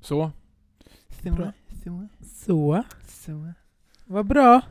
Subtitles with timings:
[0.00, 0.32] Så.
[1.22, 1.52] Bra.
[1.84, 2.08] Så.
[2.22, 2.84] Så.
[3.08, 3.52] Så.
[4.04, 4.62] Vad bra.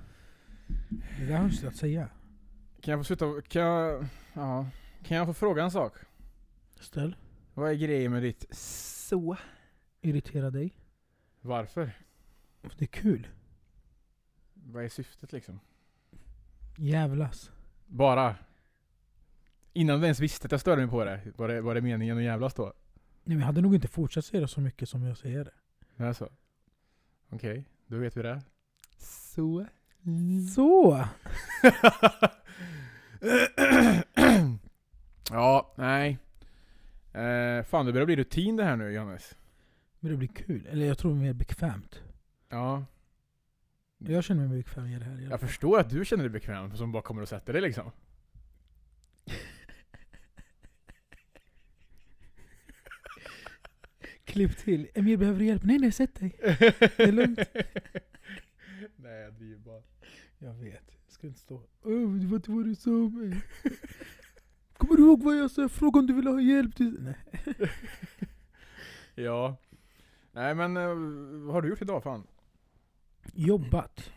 [1.19, 2.09] Det där har du att säga.
[2.81, 4.67] Kan jag få sluta, kan jag, ja.
[5.03, 5.93] Kan jag få fråga en sak?
[6.79, 7.15] Ställ.
[7.53, 9.37] Vad är grejen med ditt så?
[10.01, 10.73] Irritera dig.
[11.41, 11.91] Varför?
[12.63, 13.27] För det är kul.
[14.53, 15.59] Vad är syftet liksom?
[16.77, 17.51] Jävlas.
[17.85, 18.35] Bara?
[19.73, 22.17] Innan du ens visste att jag störde mig på det, var det, var det meningen
[22.17, 22.73] att jävlas då?
[23.27, 25.51] Nej, men jag hade nog inte fortsatt säga det så mycket som jag säger det.
[25.97, 26.29] Det är så?
[27.29, 28.41] Okej, då vet vi det.
[28.97, 29.65] Så.
[30.55, 31.05] Så.
[35.31, 36.17] ja, nej.
[37.13, 39.35] Eh, fan det börjar bli rutin det här nu Johannes.
[39.99, 40.67] Men det blir kul.
[40.71, 42.01] Eller jag tror det är mer bekvämt.
[42.49, 42.85] Ja.
[43.97, 45.27] Jag känner mig bekväm i det här.
[45.29, 47.91] Jag förstår att du känner dig bekväm som bara kommer och sätter dig liksom.
[54.35, 54.87] Klipp till.
[54.93, 55.63] Emil behöver hjälp.
[55.63, 56.35] Nej nej, sätt dig.
[56.97, 57.39] är lugnt.
[58.95, 59.81] Nej jag driver bara.
[60.37, 60.83] Jag vet.
[61.05, 61.61] Jag ska inte stå.
[61.83, 63.41] Åh, det var inte vad du sa om mig.
[64.77, 65.69] Kommer du ihåg vad jag sa?
[65.69, 66.75] Fråga om du vill ha hjälp.
[66.75, 66.97] Du...
[66.99, 67.15] Nej.
[69.15, 69.57] Ja.
[70.31, 70.87] Nej men eh,
[71.45, 72.27] vad har du gjort idag fan?
[73.33, 74.11] Jobbat.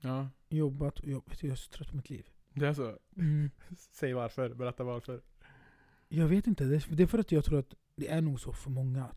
[0.00, 0.28] Ja.
[0.48, 1.42] Jobbat och jobbat.
[1.42, 2.28] Jag är så trött på mitt liv.
[2.54, 2.98] Det är så?
[3.16, 3.50] Mm.
[3.76, 5.22] Säg varför, berätta varför.
[6.08, 6.64] Jag vet inte.
[6.64, 9.08] Det är, det är för att jag tror att det är nog så för många.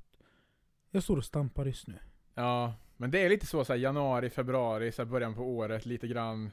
[0.95, 1.93] Jag står och stampar just nu.
[2.33, 5.85] Ja, men det är lite så, så här, januari, februari, så här, början på året,
[5.85, 6.51] lite grann.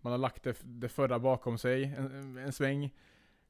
[0.00, 2.90] Man har lagt det, det förra bakom sig en, en sväng.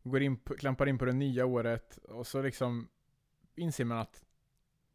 [0.02, 2.88] Går in, på- klampar in på det nya året och så liksom
[3.56, 4.22] inser man att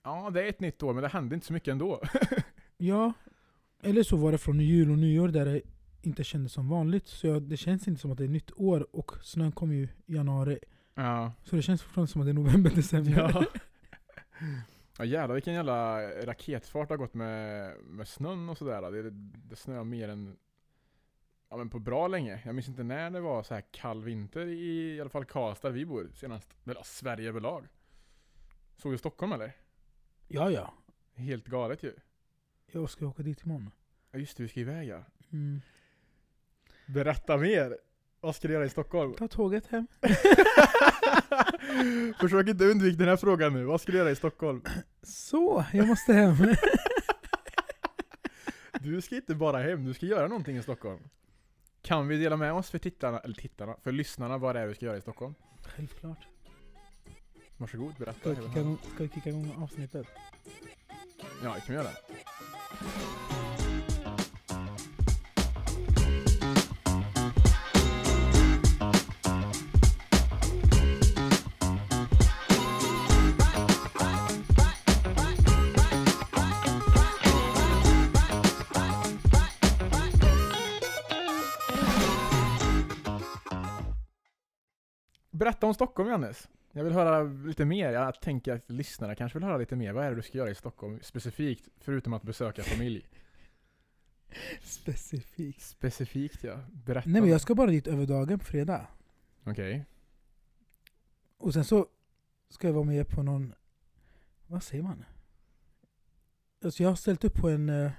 [0.04, 2.02] ja, det är ett nytt år men det händer inte så mycket ändå.
[2.80, 3.14] Ja.
[3.84, 5.62] Eller så var det från jul och nyår där det
[6.02, 7.08] inte kändes som vanligt.
[7.08, 9.84] Så jag, det känns inte som att det är nytt år och snön kom ju
[10.06, 10.60] i januari.
[10.96, 11.32] ja.
[11.44, 13.12] Så det känns fortfarande som att det är november, december.
[13.12, 13.46] Ja.
[14.98, 18.92] ja jävlar vilken jävla raketfart det har gått med, med snön och sådär.
[18.92, 19.10] Det,
[19.50, 20.38] det snöar mer än
[21.50, 22.42] ja, men på bra länge.
[22.46, 25.70] Jag minns inte när det var så här kall vinter i, i alla fall Karlstad
[25.70, 26.58] vi bor senast.
[26.66, 27.68] Eller Sverige överlag.
[28.76, 29.54] Såg du Stockholm eller?
[30.28, 30.52] ja.
[30.52, 30.74] ja.
[31.14, 31.94] Helt galet ju.
[32.72, 33.72] Jag ska åka dit imorgon.
[34.12, 35.04] Ja just det, vi ska iväg ja.
[35.32, 35.62] Mm.
[36.86, 37.78] Berätta mer!
[38.28, 39.14] Vad ska du göra i Stockholm?
[39.14, 39.88] Ta tåget hem.
[42.20, 43.64] Försök inte undvika den här frågan nu.
[43.64, 44.62] Vad ska du göra i Stockholm?
[45.04, 46.36] Så, jag måste hem.
[48.82, 51.00] Du ska inte bara hem, du ska göra någonting i Stockholm.
[51.82, 54.76] Kan vi dela med oss för tittarna, eller tittarna, för lyssnarna vad det är du
[54.76, 55.36] ska göra i Stockholm?
[55.66, 56.28] Självklart.
[57.58, 58.20] Varsågod, berätta.
[58.20, 60.08] Ska vi kicka ska vi kicka igång avsnittet?
[61.44, 61.90] Ja, det kan vi göra.
[85.38, 86.50] Berätta om Stockholm Jannes.
[86.72, 87.92] Jag vill höra lite mer.
[87.92, 89.94] Jag tänker att lyssnarna kanske vill höra lite mer.
[89.94, 91.70] Vad är det du ska göra i Stockholm specifikt?
[91.78, 93.08] Förutom att besöka familj.
[94.62, 95.62] Specifikt.
[95.62, 96.60] Specifikt ja.
[96.72, 97.10] Berätta.
[97.10, 98.88] Nej men jag ska bara dit över dagen på fredag.
[99.44, 99.86] Okej.
[101.38, 101.88] Och sen så
[102.50, 103.54] ska jag vara med på någon...
[104.48, 105.06] Vad säger man?
[106.64, 107.70] Alltså jag har ställt upp på en...
[107.70, 107.92] eh,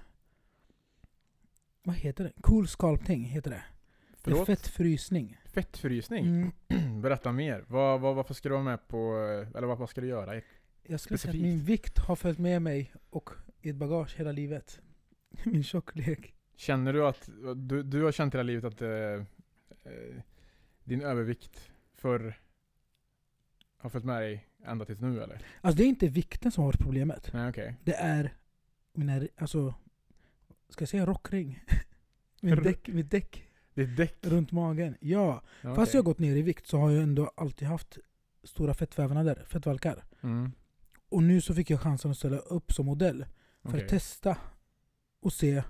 [1.83, 2.33] vad heter det?
[2.41, 3.65] Cool sculpting heter det.
[4.09, 4.47] Det är Förlåt?
[4.47, 5.38] fettfrysning.
[5.53, 6.53] Fettfrysning?
[6.69, 7.01] Mm.
[7.03, 7.65] Berätta mer.
[7.69, 9.15] Vad, vad, varför ska du vara med på,
[9.57, 10.41] eller vad, vad ska du göra?
[10.83, 13.31] Jag skulle säga att min vikt har följt med mig och
[13.63, 14.81] i ett bagage hela livet.
[15.45, 16.35] Min tjocklek.
[16.57, 20.23] Känner du att, du, du har känt hela livet att eh, eh,
[20.85, 22.39] din övervikt för
[23.77, 25.43] har följt med dig ända tills nu eller?
[25.61, 27.31] Alltså det är inte vikten som har varit problemet.
[27.33, 27.75] Nej okej.
[27.85, 28.35] Det är
[28.93, 29.75] mina, alltså,
[30.69, 31.65] ska jag säga rockring?
[32.43, 33.48] R- däck, mitt däck
[33.79, 34.17] Ditt däck?
[34.21, 34.95] runt magen.
[35.01, 37.99] Ja, Ja, fast jag har gått ner i vikt så har jag ändå alltid haft
[38.45, 40.05] stora fettvävnader, fettvalkar.
[40.23, 40.53] Mm,
[41.09, 43.27] Och nu så fick jag chansen att ställa upp som modell
[43.63, 43.83] för okej.
[43.83, 44.37] att testa
[45.23, 45.63] och se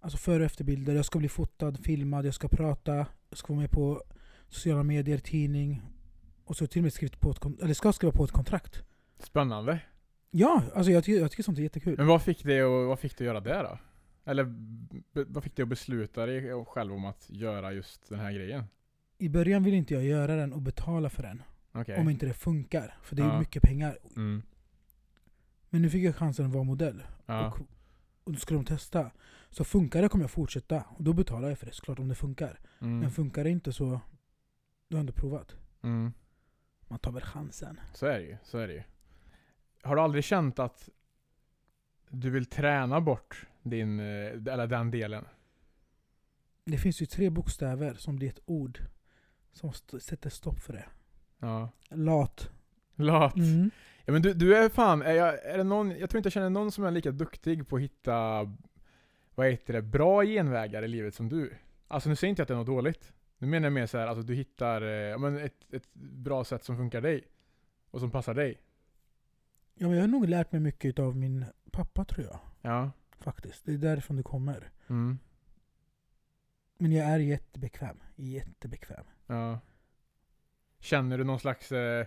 [0.00, 0.94] alltså före och efterbilder.
[0.94, 4.02] Jag ska bli fotad, filmad, jag ska prata, jag ska vara med på
[4.48, 5.82] sociala medier, tidning.
[6.44, 8.82] Och så till och med skrivit på ett, eller ska skriva på ett kontrakt.
[9.18, 9.80] Spännande.
[10.30, 11.94] Ja, alltså jag, tycker, jag tycker sånt är jättekul.
[11.98, 13.78] Men vad fick dig att, vad fick dig att göra det då?
[14.28, 14.54] Eller
[15.26, 18.64] vad fick dig att besluta dig själv om att göra just den här grejen?
[19.18, 21.42] I början vill inte jag göra den och betala för den.
[21.72, 22.00] Okej.
[22.00, 22.98] Om inte det funkar.
[23.02, 23.38] För det är ju Ja.
[23.38, 23.98] mycket pengar.
[24.16, 24.42] Mm.
[25.70, 27.02] Men nu fick jag chansen att vara modell.
[27.26, 27.46] Ja.
[27.46, 27.58] Och,
[28.24, 29.10] och då skulle de testa.
[29.50, 30.82] Så funkar det kommer jag fortsätta.
[30.82, 32.60] Och då betalar jag för det såklart om det funkar.
[32.78, 32.98] Mm.
[32.98, 34.00] Men funkar det inte så då har
[34.88, 35.56] jag ändå provat.
[35.82, 36.12] Mm.
[36.88, 37.80] Man tar väl chansen.
[37.94, 38.36] Så är det ju.
[38.44, 38.82] Så är det ju.
[39.82, 40.88] har du aldrig känt att
[42.10, 45.24] du vill träna bort din, eh, eller den delen?
[46.64, 48.78] Det finns ju tre bokstäver som blir ett ord
[49.52, 50.84] som sätter stopp för det.
[51.38, 51.70] Ja.
[51.88, 52.50] Lat.
[52.94, 53.36] Lat.
[53.36, 53.70] Mm.
[54.04, 56.32] Ja men du, du är fan, är jag, är det någon, jag tror inte jag
[56.32, 58.44] känner någon som är lika duktig på att hitta,
[59.34, 61.54] vad heter det, bra genvägar i livet som du.
[61.88, 63.12] Alltså nu säger inte jag att det är något dåligt.
[63.38, 66.44] Nu menar jag mer så här, alltså du hittar eh, ja, men ett, ett bra
[66.44, 67.24] sätt som funkar dig.
[67.90, 68.60] Och som passar dig.
[69.74, 72.38] Ja, men jag har nog lärt mig mycket av min pappa tror jag.
[72.60, 72.90] Ja.
[73.20, 73.64] Faktiskt.
[73.64, 74.70] Det är därifrån det kommer.
[74.88, 75.18] Mm.
[76.78, 77.96] Men jag är jättebekväm.
[78.16, 79.04] Jättebekväm.
[79.26, 79.60] Ja.
[80.80, 82.06] Känner du någon slags eh,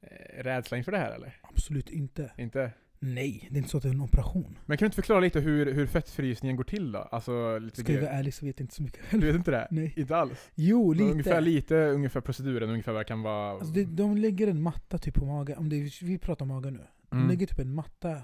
[0.00, 1.36] eh, rädsla inför det här eller?
[1.42, 2.32] Absolut inte.
[2.38, 2.72] Inte?
[2.98, 4.58] Nej, det är inte så att det är en operation.
[4.66, 6.98] Men kan du inte förklara lite hur, hur fettfrysningen går till då?
[6.98, 9.22] Alltså lite Ska jag vara ärlig så vet jag inte så mycket Du själv.
[9.24, 9.68] vet inte det?
[9.70, 9.92] Nej.
[9.96, 10.50] Inte alls?
[10.54, 11.10] Jo, lite.
[11.10, 13.50] Ungefär lite, ungefär proceduren, ungefär vad kan vara.
[13.52, 15.58] Alltså det, de lägger en matta typ på magen.
[15.58, 16.86] Om det vi pratar magen nu.
[17.10, 17.28] De Mm.
[17.28, 18.22] lägger typ en matta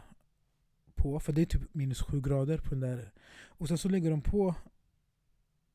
[0.99, 3.13] på, för det är typ minus sju grader på den där.
[3.47, 4.55] Och sen så lägger de på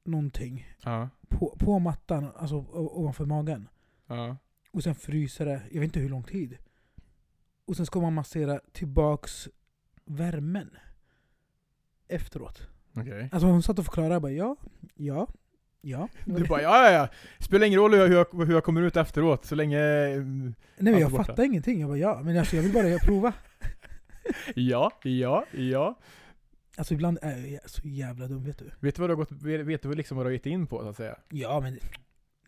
[0.06, 1.10] någonting Ja.
[1.28, 3.68] på, på mattan, alltså ovanför magen.
[4.08, 4.38] Ja.
[4.72, 6.58] Och sen fryser det, jag vet inte hur lång tid.
[7.66, 9.50] Och sen ska man massera tillbaks
[10.06, 10.70] värmen.
[12.08, 12.68] Efteråt.
[12.96, 13.30] Okej.
[13.32, 14.56] Alltså hon satt och förklarade, jag bara ja,
[14.96, 15.28] ja,
[15.82, 16.08] ja.
[16.26, 17.08] Du bara ja, ja, ja.
[17.40, 19.80] Spelar ingen roll hur jag, hur jag, hur jag kommer ut efteråt, så länge...
[19.80, 21.80] mm, Nej men jag fattar ingenting.
[21.80, 23.34] Jag bara ja, men alltså, jag vill bara prova.
[24.56, 26.00] Ja, ja, ja.
[26.78, 28.72] Alltså ibland är jag så jävla dum, vet du.
[28.80, 29.32] Vet du vad du har gått,
[29.68, 31.20] vet du liksom vad du har gett in på så att säga?
[31.30, 31.80] Ja men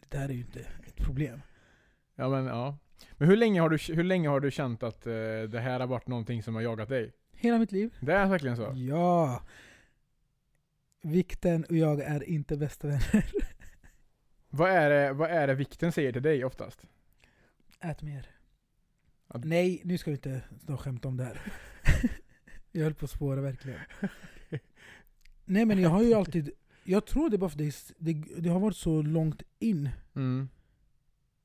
[0.09, 1.41] det här är ju inte ett problem.
[2.15, 2.77] Ja men ja.
[3.11, 5.13] Men hur länge har du, hur länge har du känt att eh,
[5.49, 7.13] det här har varit någonting som har jagat dig?
[7.33, 7.93] Hela mitt liv.
[7.99, 8.73] Det är verkligen så?
[8.75, 9.41] Ja.
[11.01, 13.25] Vikten och jag är inte bästa vänner.
[14.49, 16.85] Vad är det, vad är det vikten säger till dig oftast?
[17.79, 18.34] Ät mer.
[19.33, 20.41] Nej, nu ska vi inte
[20.79, 21.41] skämta om det här.
[22.71, 23.79] jag höll på att spåra verkligen.
[25.45, 26.51] Nej men jag har ju alltid,
[26.83, 30.49] jag tror det är bara för det, det, det har varit så långt in Mm.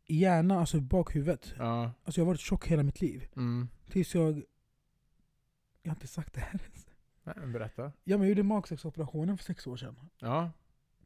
[0.07, 1.55] i hjärnan, alltså i bakhuvudet.
[1.59, 1.93] Ja.
[2.05, 3.29] Alltså jag har varit tjock hela mitt liv.
[3.37, 3.69] Mm.
[3.91, 4.43] Tills jag...
[5.83, 6.61] Jag har inte sagt det här.
[7.25, 7.83] Nej, men berätta.
[7.83, 9.97] Ja men jag gjorde magsäcksoperationen för sex år sedan.
[10.19, 10.51] Ja.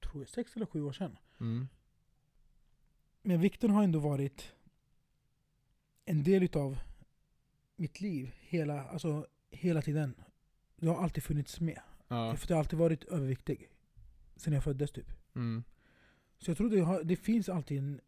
[0.01, 1.19] Tror jag, sex eller sju år sedan.
[1.41, 1.69] Mm.
[3.23, 4.54] Men vikten har ändå varit
[6.05, 6.79] en del utav
[7.77, 8.33] mitt liv.
[8.41, 10.15] Hela, alltså, hela tiden.
[10.77, 11.81] Det har alltid funnits med.
[12.09, 12.37] Ja.
[12.37, 13.69] För jag har alltid varit överviktig.
[14.37, 15.13] Sen jag föddes typ.
[15.35, 15.65] Mm.
[16.39, 18.01] Så jag tror det, har, det finns alltid en,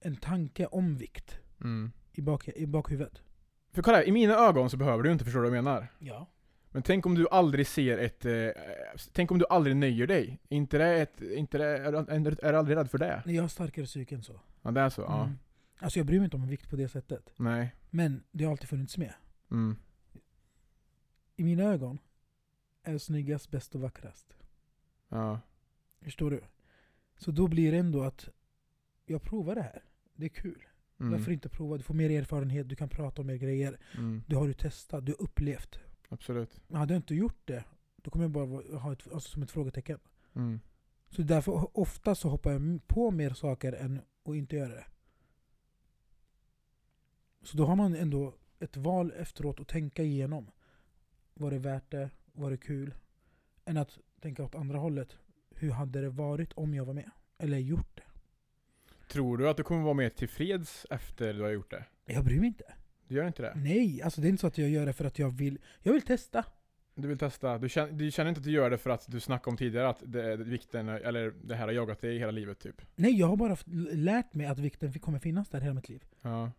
[0.00, 1.92] en tanke om vikt Mm.
[2.12, 3.22] i, bak, i bakhuvudet.
[3.72, 5.86] För kolla, i mina ögon så behöver du inte förstå vad jag menar.
[5.98, 6.26] Ja.
[6.70, 8.24] Men tänk om du aldrig ser ett...
[8.24, 8.48] Eh,
[9.12, 10.38] tänk om du aldrig nöjer dig.
[10.48, 11.20] Inte det ett...
[11.22, 13.22] Inte det, är, är, är du aldrig rädd för det?
[13.26, 14.40] Nej, jag har starkare psyke än så.
[14.62, 15.02] Ja, det är så?
[15.02, 15.30] Ja.
[15.78, 17.32] Alltså jag bryr mig inte om vikt på det sättet.
[17.36, 17.74] Nej.
[17.90, 19.14] Men det har alltid funnits med.
[19.50, 19.76] Mm.
[21.36, 21.98] I mina ögon
[22.82, 24.36] är snyggast, bäst och vackrast.
[25.08, 25.40] Ja.
[26.00, 26.40] Förstår du?
[27.16, 28.28] Så då blir det ändå att
[29.06, 29.82] jag provar det här.
[30.14, 30.64] Det är kul.
[31.00, 31.12] Mm.
[31.12, 31.76] Varför inte prova?
[31.76, 33.78] Du får mer erfarenhet, du kan prata om mer grejer.
[33.94, 34.22] Mm.
[34.26, 35.78] Du har du testat, du har upplevt.
[36.08, 36.60] Absolut.
[36.66, 37.64] Men hade jag inte gjort det,
[37.96, 39.98] då kommer jag bara ha ett, alltså som ett frågetecken.
[40.34, 40.60] Mm.
[41.10, 44.86] Så därför ofta så hoppar jag på mer saker än att inte göra det.
[47.42, 50.50] Så då har man ändå ett val efteråt att tänka igenom.
[51.34, 52.10] Var det värt det?
[52.32, 52.94] Var det kul?
[53.64, 55.16] Än att tänka åt andra hållet.
[55.54, 57.10] Hur hade det varit om jag var med?
[57.38, 58.02] Eller gjort det?
[59.08, 61.84] Tror du att du kommer vara mer tillfreds efter du har gjort det?
[62.06, 62.64] Jag bryr mig inte.
[63.08, 63.52] Du gör inte det?
[63.56, 65.58] Nej, alltså det är inte så att jag gör det för att jag vill.
[65.82, 66.44] Jag vill testa.
[66.94, 67.58] Du vill testa?
[67.58, 69.88] Du känner, du känner inte att du gör det för att du snackade om tidigare
[69.88, 72.82] att det, vikten, eller det här har jagat dig hela livet typ?
[72.96, 73.56] Nej, jag har bara
[73.92, 76.04] lärt mig att vikten kommer finnas där hela mitt liv.
[76.22, 76.50] Ja.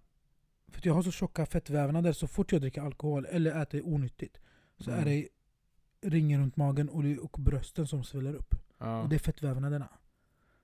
[0.71, 4.39] För att jag har så tjocka fettvävnader, så fort jag dricker alkohol eller äter onyttigt
[4.77, 5.01] så Mm.
[5.01, 5.27] är det
[6.01, 8.55] ringen runt magen och, och brösten som sväller upp.
[8.77, 9.01] Ja.
[9.01, 9.89] Och det är fettvävnaderna.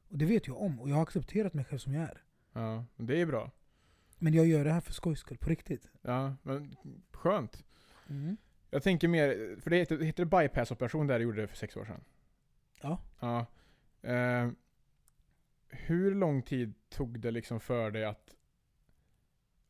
[0.10, 2.24] Och det vet jag om, och jag har accepterat mig själv som jag är.
[2.54, 2.86] ja.
[2.96, 3.52] Det är bra.
[4.20, 5.90] Men jag gör det här för skojs skull, på riktigt.
[6.02, 6.76] Ja, men
[7.12, 7.64] skönt.
[8.10, 8.38] Mm.
[8.70, 11.78] Jag tänker mer, för det heter, det heter bypass-operation där du gjorde det för sex
[11.78, 12.04] år sedan?
[12.82, 13.00] Ja.
[13.20, 13.46] Ja.
[14.10, 14.50] Eh,
[15.68, 18.35] hur lång tid tog det liksom för dig att,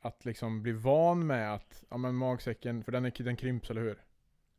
[0.07, 3.81] att liksom bli van med att, ja men magsäcken, för den, är, den krymps eller
[3.81, 4.01] hur?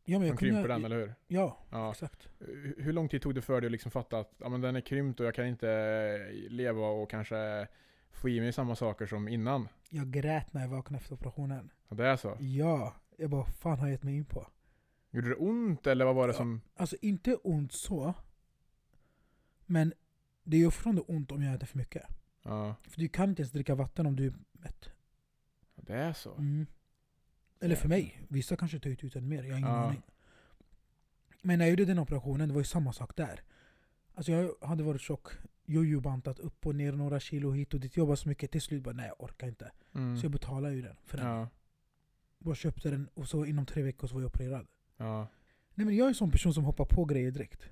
[0.05, 1.15] Ja, men jag krymper kunde, den eller hur?
[1.27, 1.91] Ja, Ja.
[1.91, 2.29] exakt.
[2.39, 4.77] Hur hur lång tid tog det för dig att liksom fatta att ja, men den
[4.77, 7.69] är krympt och jag kan inte leva och kanske
[8.11, 9.69] få i mig samma saker som innan?
[9.89, 11.71] Jag grät när jag vaknade efter operationen.
[11.89, 12.37] Ja, det är så?
[12.41, 14.47] Ja, jag bara vad fan har jag gett mig in på?
[15.11, 16.39] Gjorde det ont eller vad var det Ja.
[16.39, 16.61] som...
[16.77, 18.15] Alltså inte ont så.
[19.67, 19.93] Men
[20.45, 22.03] det är ju fortfarande ont om jag äter för mycket.
[22.43, 24.91] Ja, För du kan inte ens dricka vatten om du är mätt.
[25.87, 26.35] Det är så?
[26.35, 26.67] Mm.
[27.61, 28.23] Eller för mig.
[28.29, 30.03] Vissa kanske tar ut än mer, jag har ingen aning.
[31.43, 33.41] Men när jag gjorde den operationen, det var ju samma sak där.
[34.15, 35.29] Alltså jag hade varit tjock,
[35.65, 37.97] jojo-bantat upp och ner några kilo hit och dit.
[37.97, 39.73] Jobbat så mycket, till slut bara nej jag orkar inte.
[39.95, 40.17] Mm.
[40.17, 41.27] Så jag betalade ju den för den.
[41.27, 41.49] Ja.
[42.39, 44.67] Bara köpte den och så inom tre veckor så var jag opererad.
[44.97, 45.29] Ja.
[45.75, 47.69] Nej men jag är en sån person som hoppar på grejer direkt.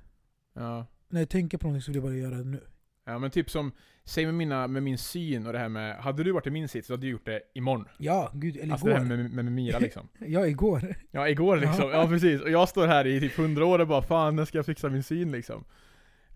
[0.52, 0.87] Ja.
[1.09, 2.61] När jag tänker på någonting så vill jag bara göra det nu.
[3.04, 3.73] Ja men typ som,
[4.04, 6.68] säg med, mina, med min syn och det här med, hade du varit i min
[6.68, 7.88] sits så hade du gjort det imorgon.
[7.99, 9.16] Ja, gud, eller Alltså det här igår.
[9.16, 10.08] med, med Mira liksom.
[10.18, 10.94] Ja, igår.
[11.11, 12.08] Ja igår liksom, ja.
[12.08, 12.40] precis.
[12.40, 14.88] Och jag står här i typ 100 år och bara fan när ska jag fixa
[14.88, 15.64] min syn liksom.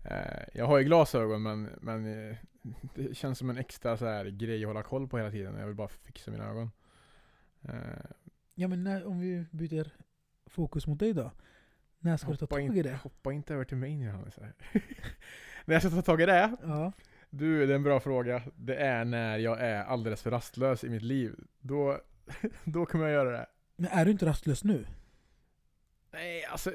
[0.05, 2.35] Eh, jag har ju glasögon men, men eh,
[2.95, 5.55] det känns som en extra så här grej att hålla koll på hela tiden.
[5.59, 6.71] Jag vill bara fixa mina ögon.
[7.63, 7.73] Eh,
[8.55, 9.87] Ja men när, om vi byter
[10.45, 11.31] fokus mot dig då?
[11.99, 12.95] När ska du ta tag i det?
[13.03, 14.39] hoppa inte över till mig nu Hannes.
[15.65, 16.55] när jag ska ta tag i det?
[16.63, 16.91] Ja.
[17.29, 18.41] Du, det är en bra fråga.
[18.55, 21.35] Det är när jag är alldeles för rastlös i mitt liv.
[21.59, 22.01] Då,
[22.63, 23.45] då kommer jag göra det.
[23.75, 24.85] Men är du inte rastlös nu?
[26.11, 26.71] Nej, alltså,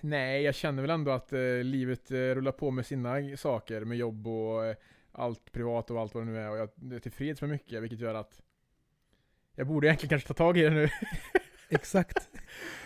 [0.00, 3.98] nej, jag känner väl ändå att eh, livet eh, rullar på med sina saker, med
[3.98, 4.76] jobb och eh,
[5.12, 6.50] allt privat och allt vad det nu är.
[6.50, 8.42] Och jag är tillfreds med mycket, vilket gör att
[9.54, 10.88] jag borde egentligen kanske ta tag i det nu.
[11.68, 12.28] Exakt.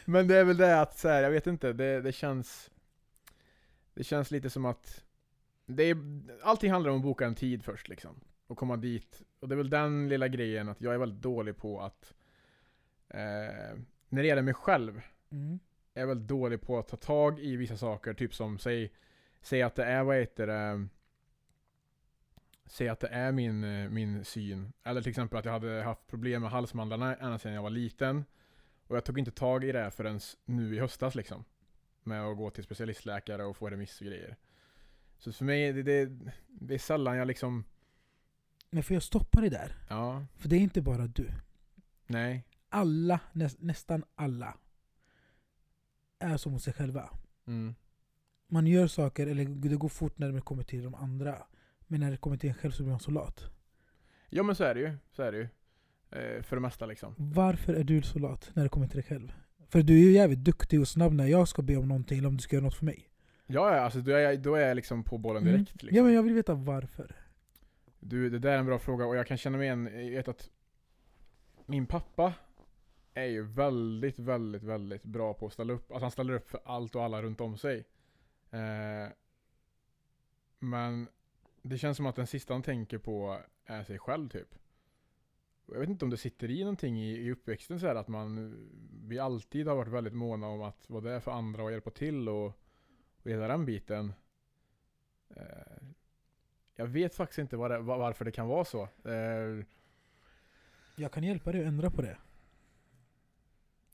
[0.04, 2.70] Men det är väl det att, så här, jag vet inte, det, det känns...
[3.94, 5.04] Det känns lite som att...
[5.70, 5.96] Det är,
[6.42, 8.20] allting handlar om att boka en tid först liksom.
[8.46, 9.22] Och komma dit.
[9.40, 12.14] Och det är väl den lilla grejen att jag är väldigt dålig på att...
[13.08, 15.58] Eh, när det gäller mig själv, Mm.
[15.94, 18.14] är jag väldigt dålig på att ta tag i vissa saker.
[18.14, 18.92] Typ som, säg,
[19.40, 20.86] säg att det är, vad heter det...
[22.66, 24.72] Säg att det är min, eh, min syn.
[24.84, 28.24] Eller till exempel att jag hade haft problem med halsmandlarna ända sedan jag var liten.
[28.86, 31.44] Och jag tog inte tag i det förrän nu i höstas liksom.
[32.02, 34.36] Med att gå till specialistläkare och få remiss och grejer.
[35.18, 36.10] Så för mig, det, det,
[36.48, 37.64] det är sällan jag liksom...
[38.70, 39.76] Men får jag stoppa dig där?
[39.88, 41.30] Ja, För det är inte bara du.
[42.06, 42.44] nej.
[42.70, 44.56] Alla, nä, nästan alla,
[46.18, 47.10] är som mot sig själva.
[47.46, 47.74] Mm.
[48.48, 51.46] Man gör saker, eller det går fort när det kommer till de andra.
[51.86, 53.50] Men när det kommer till en själv så blir man så lat.
[54.28, 54.96] Ja men så är det ju.
[55.12, 55.48] Så är det ju.
[56.10, 57.14] Eh, för det mesta liksom.
[57.18, 59.32] Varför är du så lat när det kommer till dig själv?
[59.68, 62.28] För du är ju jävligt duktig och snabb när jag ska be om någonting eller
[62.28, 63.08] om du ska göra något för mig.
[63.50, 65.54] Ja, ja, alltså då är jag, då är jag liksom på bollen Mm.
[65.54, 65.82] direkt.
[65.82, 65.96] Liksom.
[65.96, 67.16] Ja men jag vill veta varför.
[68.00, 70.50] Du, det där är en bra fråga och jag kan känna mig igen, vet att
[71.66, 72.32] min pappa
[73.14, 75.90] är ju väldigt, väldigt, väldigt bra på att ställa upp.
[75.92, 77.84] Alltså han ställer upp för allt och alla runt om sig.
[78.50, 79.12] Eh,
[80.58, 81.08] men
[81.62, 84.54] det känns som att den sista han tänker på är sig själv typ.
[85.66, 88.54] Jag vet inte om det sitter i någonting i, i uppväxten så här att man,
[89.06, 92.28] vi alltid har varit väldigt måna om att vara där för andra och hjälpa till
[92.28, 92.52] och,
[93.22, 94.12] och hela den biten.
[95.36, 95.42] Eh,
[96.74, 98.88] jag vet faktiskt inte vad det, var- varför det kan vara så.
[99.04, 99.64] Eh,
[100.96, 102.16] Jag kan hjälpa dig att ändra på det.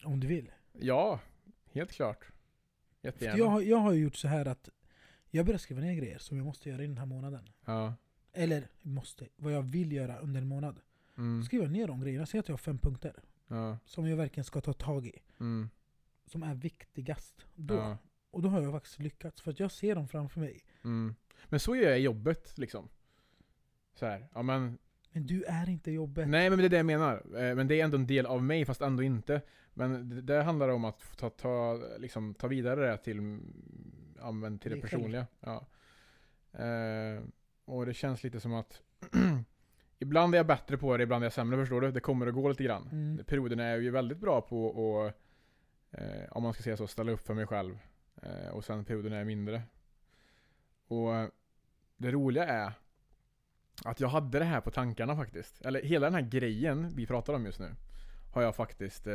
[0.04, 0.52] Om du vill.
[0.72, 1.20] ja,
[1.72, 2.24] helt klart.
[3.02, 3.38] Jättegärna.
[3.38, 4.68] jag, har- jag har ju gjort så här att
[5.30, 7.48] jag börjar skriva ner grejer som jag måste göra i den här månaden.
[7.64, 7.94] Ja.
[8.32, 10.80] Eller måste, vad jag vill göra under en månad.
[11.16, 11.42] Mm.
[11.42, 13.22] Skriver jag ner de grejerna, säg att jag har fem punkter.
[13.48, 13.78] Ja.
[13.84, 15.18] Som jag verkligen ska ta tag i.
[15.40, 15.70] Mm.
[16.26, 17.46] Som är viktigast.
[17.54, 17.74] Då.
[17.74, 17.98] Ja.
[18.34, 19.42] Och då har jag faktiskt lyckats.
[19.42, 20.64] För att jag ser dem framför mig.
[20.84, 21.14] Mm.
[21.48, 22.88] Men så gör jag i jobbet liksom.
[23.94, 24.28] Så här.
[24.34, 24.78] Ja men,
[25.12, 26.28] Men du är inte jobbet.
[26.28, 27.14] nej men det är det jag menar.
[27.36, 29.40] Eh, Men det är ändå en del av mig fast ändå inte.
[29.74, 33.40] Men det, det handlar om att ta, ta, liksom, ta vidare det till,
[34.18, 34.82] ja, men till det själv.
[34.82, 35.26] personliga.
[35.40, 35.66] Ja.
[36.52, 37.22] Eh,
[37.64, 38.82] och det känns lite som att
[39.98, 41.90] Ibland är jag bättre på det, ibland är jag sämre förstår du.
[41.92, 42.88] Det kommer och går lite grann.
[42.92, 43.24] Mm.
[43.24, 44.68] Perioderna är jag ju väldigt bra på
[45.06, 45.14] att,
[46.00, 47.78] eh, om man ska säga så, ställa upp för mig själv.
[48.24, 49.62] Eh, och sen perioderna är mindre.
[50.88, 51.28] Och eh,
[51.96, 52.72] det roliga är
[53.84, 55.60] att jag hade det här på tankarna faktiskt.
[55.60, 57.74] Eller hela den här grejen vi pratar om just nu.
[58.32, 59.14] Har jag faktiskt eh,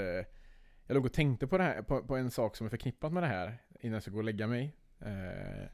[0.86, 3.24] Jag låg och tänkte på, det här, på, på en sak som är förknippat med
[3.24, 4.76] det här innan jag ska gå och lägga mig.
[5.00, 5.68] Eh,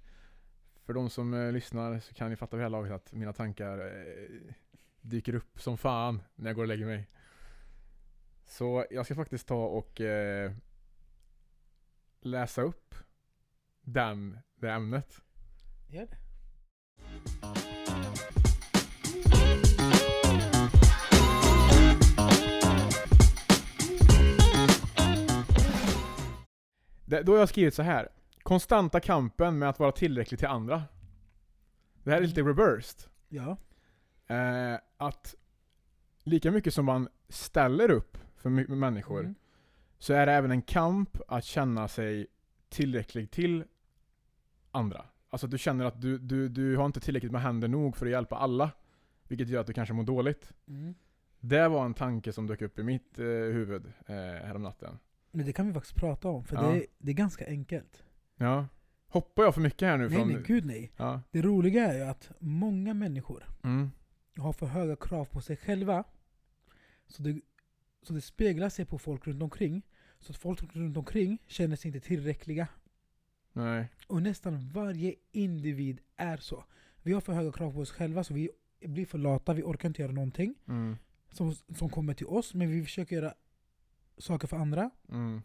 [0.86, 3.34] för de som eh, lyssnar så kan ni fatta vid det här laget att mina
[3.34, 4.54] tankar eh,
[5.02, 7.08] dyker upp som fan när jag går och lägger mig.
[8.46, 10.52] Så jag ska faktiskt ta och eh,
[12.22, 12.96] läsa upp
[13.86, 15.22] den, det ämnet.
[15.88, 16.18] Gör det.
[27.06, 28.10] Det, då har jag skrivit så här.
[28.44, 30.84] Konstanta kampen med att vara tillräcklig till andra.
[32.04, 33.10] Det här är lite reversed.
[33.28, 33.58] Ja.
[34.28, 35.36] Eh, att
[36.24, 39.36] lika mycket som man ställer upp för människor Mm.
[39.98, 42.28] så är det även en kamp att känna sig
[42.70, 43.64] tillräcklig till
[44.76, 45.06] andra.
[45.30, 48.06] Alltså att du känner att du, du, du har inte tillräckligt med händer nog för
[48.06, 48.72] att hjälpa alla.
[49.28, 50.54] Vilket gör att du kanske mår dåligt.
[50.68, 50.94] Mm.
[51.40, 55.00] Det var en tanke som dök upp i mitt eh, huvud eh, häromnatten.
[55.32, 56.62] Men det kan vi faktiskt prata om, för Ja.
[56.62, 58.04] det, är, det är ganska enkelt.
[58.38, 58.68] Ja.
[59.08, 60.10] Hoppar jag för mycket här nu?
[60.10, 60.28] Nej från...
[60.28, 60.92] nej, gud nej.
[60.98, 61.22] Ja.
[61.32, 63.92] Det roliga är ju att många människor Mm.
[64.38, 66.04] har för höga krav på sig själva.
[67.08, 67.42] Så det,
[68.02, 69.82] så det speglar sig på folk runt omkring.
[70.20, 72.68] Så att folk runt omkring känner sig inte tillräckliga.
[73.56, 73.88] Nej.
[74.08, 76.64] Och nästan varje individ är så.
[77.04, 78.50] Vi har för höga krav på oss själva så vi
[78.86, 80.98] blir för lata, vi orkar inte göra någonting Mm.
[81.32, 83.34] som, som kommer till oss, men vi försöker göra
[84.18, 84.90] saker för andra.
[85.10, 85.42] Mm.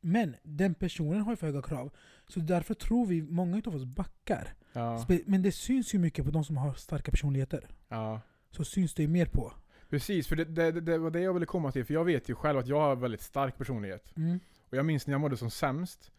[0.00, 1.90] Men den personen har ju för höga krav.
[2.28, 4.54] Så därför tror vi, många av oss backar.
[4.72, 5.06] Ja.
[5.26, 7.68] Men det syns ju mycket på de som har starka personligheter.
[7.88, 8.20] ja.
[8.50, 9.52] Så syns det ju mer på.
[9.90, 11.84] Precis, för det, det, det- det var det jag ville komma till.
[11.84, 14.16] För jag vet ju själv att jag har väldigt stark personlighet.
[14.16, 14.40] Mm.
[14.60, 16.12] Och jag minns när jag mådde som sämst.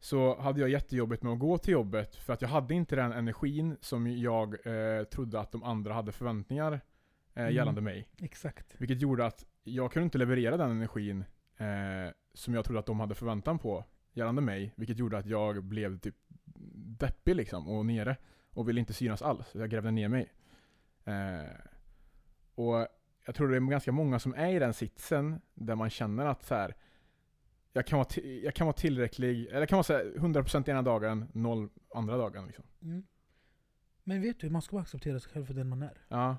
[0.00, 2.16] Så hade jag jättejobbigt med att gå till jobbet.
[2.16, 6.12] För att jag hade inte den energin som jag eh, trodde att de andra hade
[6.12, 7.54] förväntningar eh, Mm.
[7.54, 8.08] gällande mig.
[8.18, 8.74] Exakt.
[8.78, 11.24] Vilket gjorde att jag kunde inte leverera den energin
[11.56, 14.72] eh, som jag trodde att de hade förväntan på gällande mig.
[14.76, 16.14] Vilket gjorde att jag blev typ
[16.98, 18.16] deppig liksom och nere.
[18.50, 19.54] Och ville inte synas alls.
[19.54, 20.32] Jag grävde ner mig.
[21.04, 21.50] Eh,
[22.54, 22.86] och
[23.26, 26.42] jag tror det är ganska många som är i den sitsen där man känner att
[26.44, 26.74] så här,
[27.78, 30.82] jag kan vara, jag kan vara tillräcklig, eller jag kan vara så här 100% ena
[30.82, 32.46] dagen, noll andra dagen.
[32.46, 32.64] Liksom.
[32.82, 33.02] Mm.
[34.04, 35.98] Men vet du, man ska bara acceptera sig själv för den man är.
[36.08, 36.36] Ja.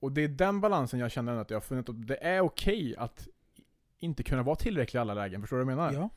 [0.00, 1.86] Och det är den balansen jag känner att jag har funnit.
[2.08, 3.28] Det är okej att
[3.98, 5.40] inte kunna vara tillräcklig i alla lägen.
[5.40, 5.92] Förstår du vad jag menar?
[5.92, 6.10] Ja.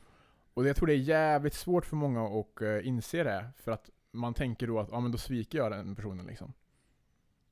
[0.54, 3.48] Och jag tror det är jävligt svårt för många att uh, inse det.
[3.56, 6.52] För att man tänker då att ja, men då sviker jag den personen liksom.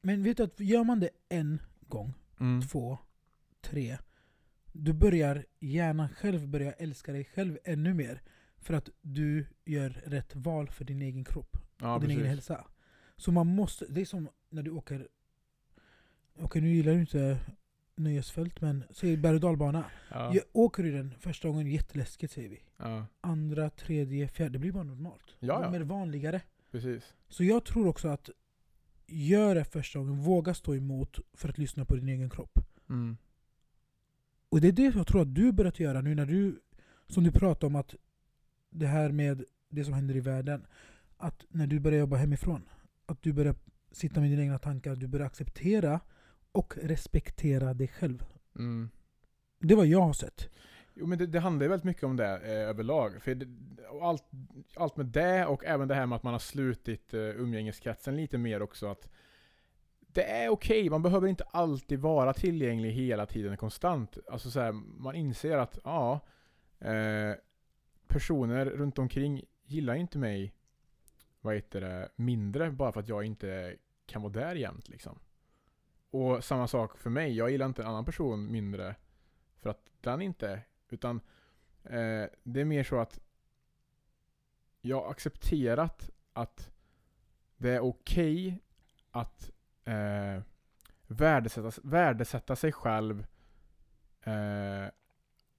[0.00, 2.62] Men vet du att gör man det en gång, Mm.
[2.62, 2.99] två,
[3.61, 3.99] tre.
[4.78, 8.23] Du börjar hjärnan själv börja älska dig själv ännu mer.
[8.59, 12.30] För att du gör rätt val för din egen kropp Ja, och din egen precis.
[12.49, 12.66] hälsa.
[13.16, 15.09] Så man måste, det är som när du åker,
[16.38, 17.38] okej nu gillar du inte
[17.97, 19.85] nöjesfält men säg berg och dalbana.
[20.11, 20.35] Ja.
[20.35, 22.62] Jag åker du den första gången, jätteläskigt säger vi.
[22.77, 25.37] ja, Andra, tredje, fjärde, det blir bara normalt.
[25.38, 25.70] Ja, ja.
[25.70, 26.40] mer vanligare.
[26.70, 27.14] precis.
[27.29, 28.31] Så jag tror också att
[29.07, 32.59] gör det första gången, våga stå emot för att lyssna på din egen kropp.
[32.88, 33.16] Mm.
[34.48, 36.61] Och det är det jag tror att du börjat göra nu när du,
[37.06, 37.94] som du pratar om att
[38.70, 40.66] det här med det som händer i världen.
[41.16, 42.68] Att när du börjar jobba hemifrån,
[43.06, 43.54] att du börjar
[43.92, 46.00] sitta med dina egna tankar, du börjar acceptera
[46.52, 48.24] och respektera dig själv.
[48.59, 48.90] Mm.
[49.59, 50.50] Det vad jag har sett.
[50.94, 53.22] Jo men det, det handlar ju väldigt mycket om det eh, överlag.
[53.22, 53.46] För det,
[54.02, 54.24] allt,
[54.76, 58.38] allt med det och även det här med att man har slutit eh, umgängeskretsen lite
[58.38, 58.87] mer också.
[58.87, 59.09] att
[60.16, 64.18] det är okej, man behöver inte alltid vara tillgänglig hela tiden konstant.
[64.31, 66.20] Alltså så här, man inser att ja,
[66.79, 67.33] eh,
[68.07, 70.55] personer runt omkring gillar inte mig
[71.40, 73.76] vad heter det, mindre bara för att jag inte
[74.07, 75.18] kan vara där jämt liksom.
[76.11, 78.94] Och samma sak för mig, jag gillar inte en annan person mindre
[79.57, 81.20] för att den inte, utan
[81.85, 83.20] eh, det är mer så att
[84.81, 86.70] jag har accepterat att
[87.57, 88.62] det är okej
[89.11, 89.50] att
[89.87, 90.42] eh,
[91.07, 93.27] värdesätta, värdesätta sig själv
[94.27, 94.90] eh,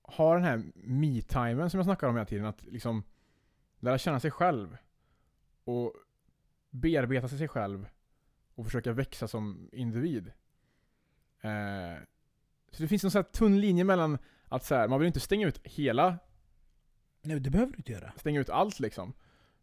[0.08, 2.46] ha den här me-timen som jag snackar om hela tiden.
[2.46, 3.04] Att liksom
[3.80, 4.78] lära känna sig själv.
[5.63, 5.94] Och
[6.70, 7.88] bearbeta sig själv.
[8.56, 10.28] Och försöka växa som individ.
[11.42, 12.04] Eh,
[12.72, 15.20] så det finns en sån här tunn linje mellan att så här, man vill inte
[15.20, 16.18] stänga ut hela,
[17.22, 18.12] Nej, det behöver du inte göra.
[18.16, 19.13] stänga ut allt liksom.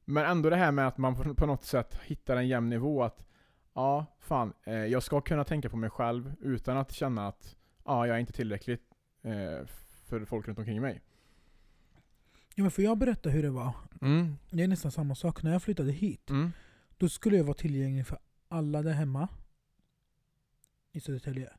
[0.04, 3.23] Men ändå det här med att man på, något sätt hittar en jämn nivå att
[3.74, 8.06] ja, fan, eh, jag ska kunna tänka på mig själv utan att känna att ja,
[8.06, 8.82] jag är inte tillräckligt
[9.22, 9.66] eh,
[10.04, 11.02] för folk runt omkring mig.
[12.54, 13.74] Ja, men får jag berätta hur det var?
[14.02, 14.36] Mm.
[14.50, 15.42] Det är nästan samma sak.
[15.42, 16.52] När jag flyttade hit, Mm.
[16.98, 19.28] då skulle jag vara tillgänglig för alla där hemma
[20.92, 21.50] i Södertälje.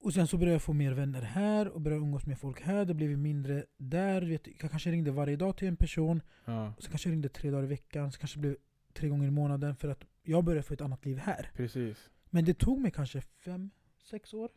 [0.00, 2.84] Och sen så började jag få mer vänner här och började umgås med folk här.
[2.84, 4.22] Det blev mindre där.
[4.22, 6.22] Vet, jag kanske ringde varje dag till en person.
[6.44, 8.12] Ja, Och sen kanske jag ringde tre dagar i veckan.
[8.12, 8.56] Så kanske det blev
[8.92, 11.50] tre gånger i månaden för att jag började få ett annat liv här.
[11.56, 12.10] precis.
[12.30, 13.70] Men det tog mig kanske fem,
[14.02, 14.50] sex år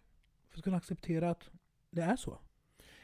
[0.49, 1.49] för att kunna acceptera att
[1.89, 2.39] det är så.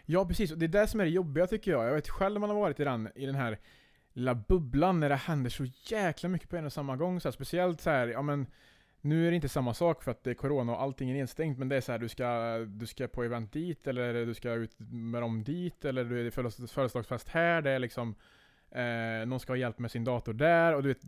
[0.06, 0.51] Ja, precis.
[0.51, 1.88] Och det är det som är det jobbiga tycker jag.
[1.88, 3.60] Jag vet själv när man har varit i den, i den här
[4.13, 7.21] lilla bubblan när det händer så jäkla mycket på en och samma gång.
[7.21, 8.47] Så här, speciellt så här, ja men
[9.01, 11.58] nu är det inte samma sak för att det är corona och allting är nedstängt,
[11.58, 14.53] men det är så här, du ska, du ska på event dit, eller du ska
[14.53, 18.15] ut med dem dit, eller du är födelsedags- födelsedagsfest här, det är liksom
[18.71, 21.01] eh, någon ska ha hjälp med sin dator där, och du vet,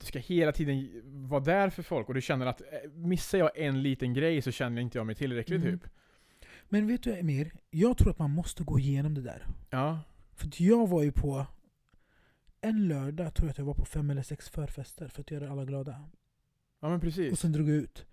[0.00, 3.58] du, ska hela tiden vara där för folk, och du känner att eh, missar jag
[3.58, 5.78] en liten grej så känner inte jag mig tillräcklig Mm.
[5.78, 5.90] typ.
[6.68, 7.52] Men vet du Emir?
[7.70, 9.46] Jag tror att man måste gå igenom det där.
[9.70, 10.00] Ja.
[10.34, 11.46] För jag var ju på
[12.60, 15.50] en lördag tror jag att jag var på fem eller sex förfester för att göra
[15.50, 16.08] alla glada.
[16.80, 17.32] Ja men precis.
[17.32, 18.06] Och sen drog jag ut.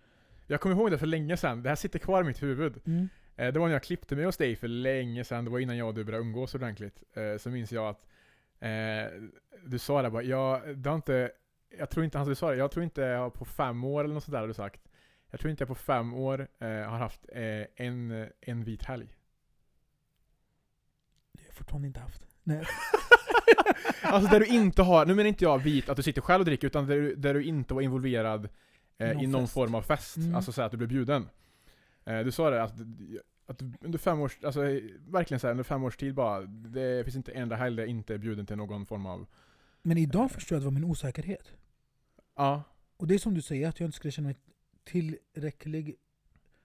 [0.47, 2.81] Jag kommer ihåg det för länge sedan, det här sitter kvar i mitt huvud.
[2.85, 3.09] Mm.
[3.35, 5.77] Eh, Det var när jag klippte mig hos dig för länge sedan, det var innan
[5.77, 7.03] jag och du började umgås ordentligt.
[7.13, 8.07] Eh, Så minns jag att
[8.59, 9.21] eh,
[9.65, 11.31] du sa det bara, jag, det har inte,
[11.77, 14.23] jag tror inte, han sa det, jag tror inte jag på fem år eller något
[14.23, 14.81] sådär har du sagt.
[15.31, 19.15] Jag tror inte jag på fem år eh, har haft eh, en, en vit helg.
[21.33, 22.27] Det har jag fortfarande inte haft.
[22.43, 22.65] Nej.
[24.01, 26.45] Alltså där du inte har, nu menar inte jag vit, att du sitter själv och
[26.45, 28.49] dricker, utan där du, där du inte var involverad
[28.97, 29.53] eh, Någon i någon fest.
[29.53, 30.17] form av fest.
[30.17, 30.35] Mm.
[30.35, 31.29] Alltså så att du blev bjuden.
[32.05, 32.73] Eh, du sa det att,
[33.45, 34.61] att under fem års, alltså
[34.99, 37.83] verkligen så här, under fem års tid bara, det finns inte en enda helg där
[37.83, 39.27] jag inte är bjuden till någon form av...
[39.81, 41.53] Men idag förstår jag att det var min osäkerhet.
[42.35, 42.63] Ja.
[42.97, 44.37] Och det är som du säger, att jag inte skulle känna mig
[44.83, 45.95] tillräcklig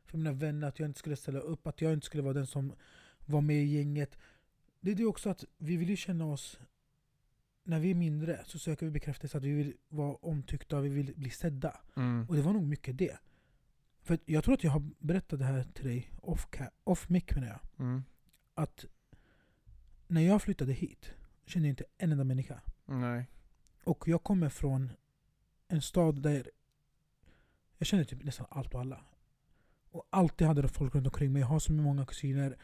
[0.05, 2.47] för mina vänner, att jag inte skulle ställa upp, att jag inte skulle vara den
[2.47, 2.73] som
[3.27, 4.19] var med i gänget.
[4.81, 6.61] Det är det också att vi vill ju känna oss,
[7.65, 11.15] när vi är mindre så söker vi bekräftelse, att vi vill vara omtyckta, vi vill
[11.17, 11.81] bli sedda.
[11.97, 12.29] Mm.
[12.29, 13.19] Och det var nog mycket det.
[14.03, 16.47] För jag tror att jag har berättat det här till dig, off,
[16.85, 17.61] off mic menar jag.
[17.87, 18.03] Mm.
[18.55, 18.85] Att
[20.07, 21.13] när jag flyttade hit
[21.47, 22.61] kände jag inte en enda människa.
[22.85, 23.27] Nej.
[23.85, 24.93] Och jag kommer från
[25.69, 26.51] en stad där
[27.79, 29.01] jag kände typ nästan allt och alla.
[29.91, 31.41] Och alltid hade det folk runt omkring mig.
[31.41, 32.57] Jag har så många kusiner,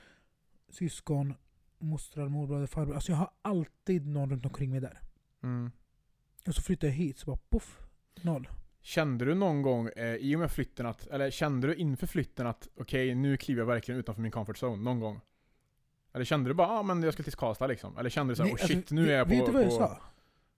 [0.68, 1.35] syskon,
[1.78, 2.94] mostrar, morbröder, farbror.
[2.94, 5.00] Alltså jag har alltid någon runt omkring mig där.
[5.42, 5.70] Mm.
[6.46, 7.78] Och så flyttade jag hit, så bara poff,
[8.22, 8.48] noll.
[8.80, 12.46] Kände du någon gång eh, i och med flytten att, eller kände du inför flytten
[12.46, 15.20] att okej, nu kliver jag verkligen utanför min comfort zone, någon gång?
[16.12, 17.98] Eller kände du bara ah, men jag ska till Karlstad liksom?
[17.98, 19.35] Eller kände du såhär, Nej, oh shit, alltså, nu är jag på...
[19.35, 19.76] Vet du vad jag på...
[19.76, 19.98] sa?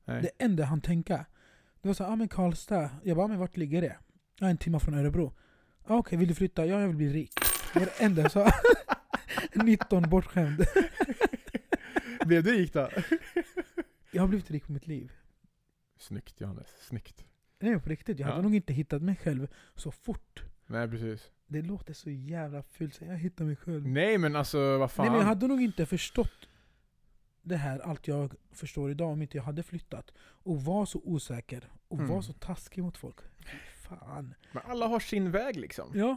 [0.04, 0.22] Nej.
[0.22, 1.26] Det enda han tänka.
[1.82, 2.90] Det var så ah men Karlstad.
[3.04, 3.96] Jag bara, men vart ligger det?
[4.38, 5.32] Ja, en timme från Örebro.
[5.84, 6.66] Ah, Okej, vill du flytta?
[6.66, 7.32] Ja, jag vill bli rik.
[7.72, 8.50] Det var det enda jag sa.
[9.54, 10.64] 19 bortskämd.
[12.26, 12.88] Blev du rik då?
[14.10, 15.12] Jag har blivit rik på mitt liv.
[15.98, 17.24] Snyggt Johannes, snyggt.
[17.60, 18.42] Nej på riktigt, jag hade Ja.
[18.42, 20.42] nog inte hittat mig själv så fort.
[20.66, 21.30] Nej precis.
[21.46, 23.88] Det låter så jävla fult, jag hittar mig själv.
[23.88, 25.04] Nej men alltså vad fan.
[25.06, 26.48] Nej men jag hade nog inte förstått
[27.42, 30.10] det här, allt jag förstår idag om inte jag hade flyttat.
[30.20, 32.10] Och var så osäker, och Mm.
[32.10, 33.16] var så taskig mot folk.
[33.82, 34.34] Fan.
[34.52, 35.90] Men alla har sin väg liksom.
[35.94, 36.16] Ja.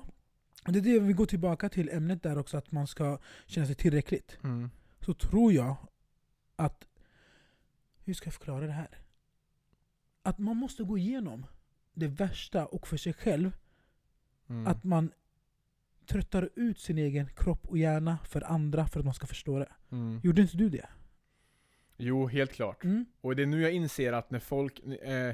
[0.68, 3.68] Och det är det vi går tillbaka till ämnet där också, att man ska känna
[3.68, 4.38] sig tillräckligt.
[4.44, 4.70] Mm.
[5.06, 5.76] Så tror jag
[6.56, 6.86] att,
[8.04, 9.00] hur ska jag förklara det här?
[10.22, 11.46] Att man måste gå igenom
[11.94, 13.58] det värsta och för sig själv
[14.48, 14.68] Mm.
[14.68, 15.12] Att man
[16.06, 19.72] tröttar ut sin egen kropp och hjärna för andra för att man ska förstå det.
[19.92, 20.20] Mm.
[20.24, 20.90] Gjorde inte du det?
[21.98, 22.84] Jo, helt klart.
[22.84, 23.06] Mm.
[23.22, 24.80] Och det är nu jag inser att när folk...
[24.80, 25.34] Eh,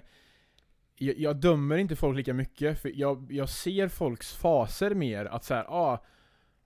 [0.96, 5.26] jag, jag dömer inte folk lika mycket, för jag, jag ser folks faser mer.
[5.26, 6.04] Att så här, ah,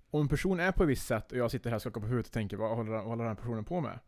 [0.10, 2.08] om en person är på ett visst sätt och jag sitter här och skakar på
[2.08, 4.00] huvudet och tänker vad håller, vad håller den här personen på med?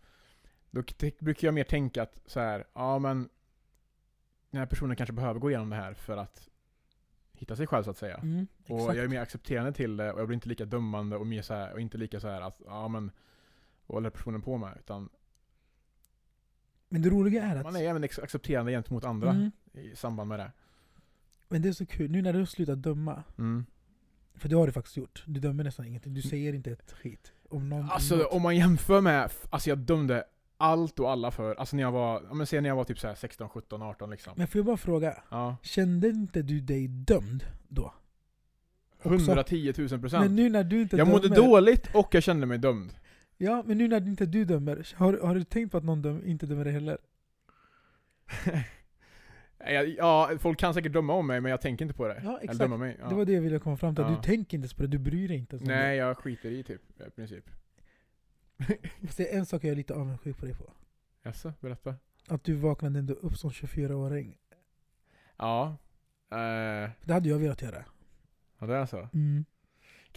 [0.71, 0.83] Då
[1.19, 3.29] brukar jag mer tänka att så här, ja ah, men
[4.51, 6.49] den här personen kanske behöver gå igenom det här för att
[7.33, 8.17] hitta sig själv så att säga.
[8.17, 11.27] Mm, Och jag är mer accepterande till det och jag blir inte lika dömande och,
[11.27, 13.11] mer så här, och inte lika så här att ja men
[13.85, 14.77] vad håller personen på med?
[14.79, 15.09] Utan
[16.89, 17.63] Men det roliga är att...
[17.63, 20.51] man är även accepterande gentemot andra Mm, i samband med det.
[21.49, 23.65] men det är så kul, nu när du har slutat döma, Mm.
[24.35, 25.23] för det har du faktiskt gjort.
[25.25, 27.31] Du dömer nästan ingenting, du säger inte ett skit.
[27.49, 28.31] Om någon, Alltså något.
[28.33, 30.23] om man jämför med, alltså jag dömde
[30.57, 33.07] allt och alla för, alltså när jag var, men se när jag var typ så
[33.07, 34.33] här 16, 17, 18 liksom.
[34.35, 35.55] Men får jag bara fråga, Ja.
[35.61, 37.93] kände inte du dig dömd då?
[39.03, 39.15] Också?
[39.31, 40.31] 110 000 Men procent.
[40.31, 42.93] nu när du inte Jag mådde dömer, dåligt och jag kände mig dömd.
[43.37, 46.25] Ja, men nu när inte du dömer, har, har du tänkt på att någon döm,
[46.25, 46.97] inte dömer dig heller?
[49.97, 52.21] Ja, folk kan säkert döma om mig men jag tänker inte på det.
[52.23, 52.59] Ja, Eller exakt.
[52.59, 52.97] döma mig.
[52.99, 53.09] Ja.
[53.09, 54.09] Det var det jag ville komma fram till, Ja.
[54.09, 56.63] du tänker inte ens på det, du bryr dig inte ens Nej, jag skiter i
[56.63, 57.45] typ, i princip.
[58.57, 58.77] det.
[59.05, 60.73] Fast det är en sak jag är lite avundsjuk på dig på.
[61.23, 61.95] Jaså, berätta.
[62.27, 64.37] Att du vaknade ändå upp som 24-åring.
[65.37, 65.77] Ja.
[66.31, 67.85] Eh, Det hade jag velat göra.
[68.59, 69.09] ja, det är så.
[69.13, 69.45] Mm.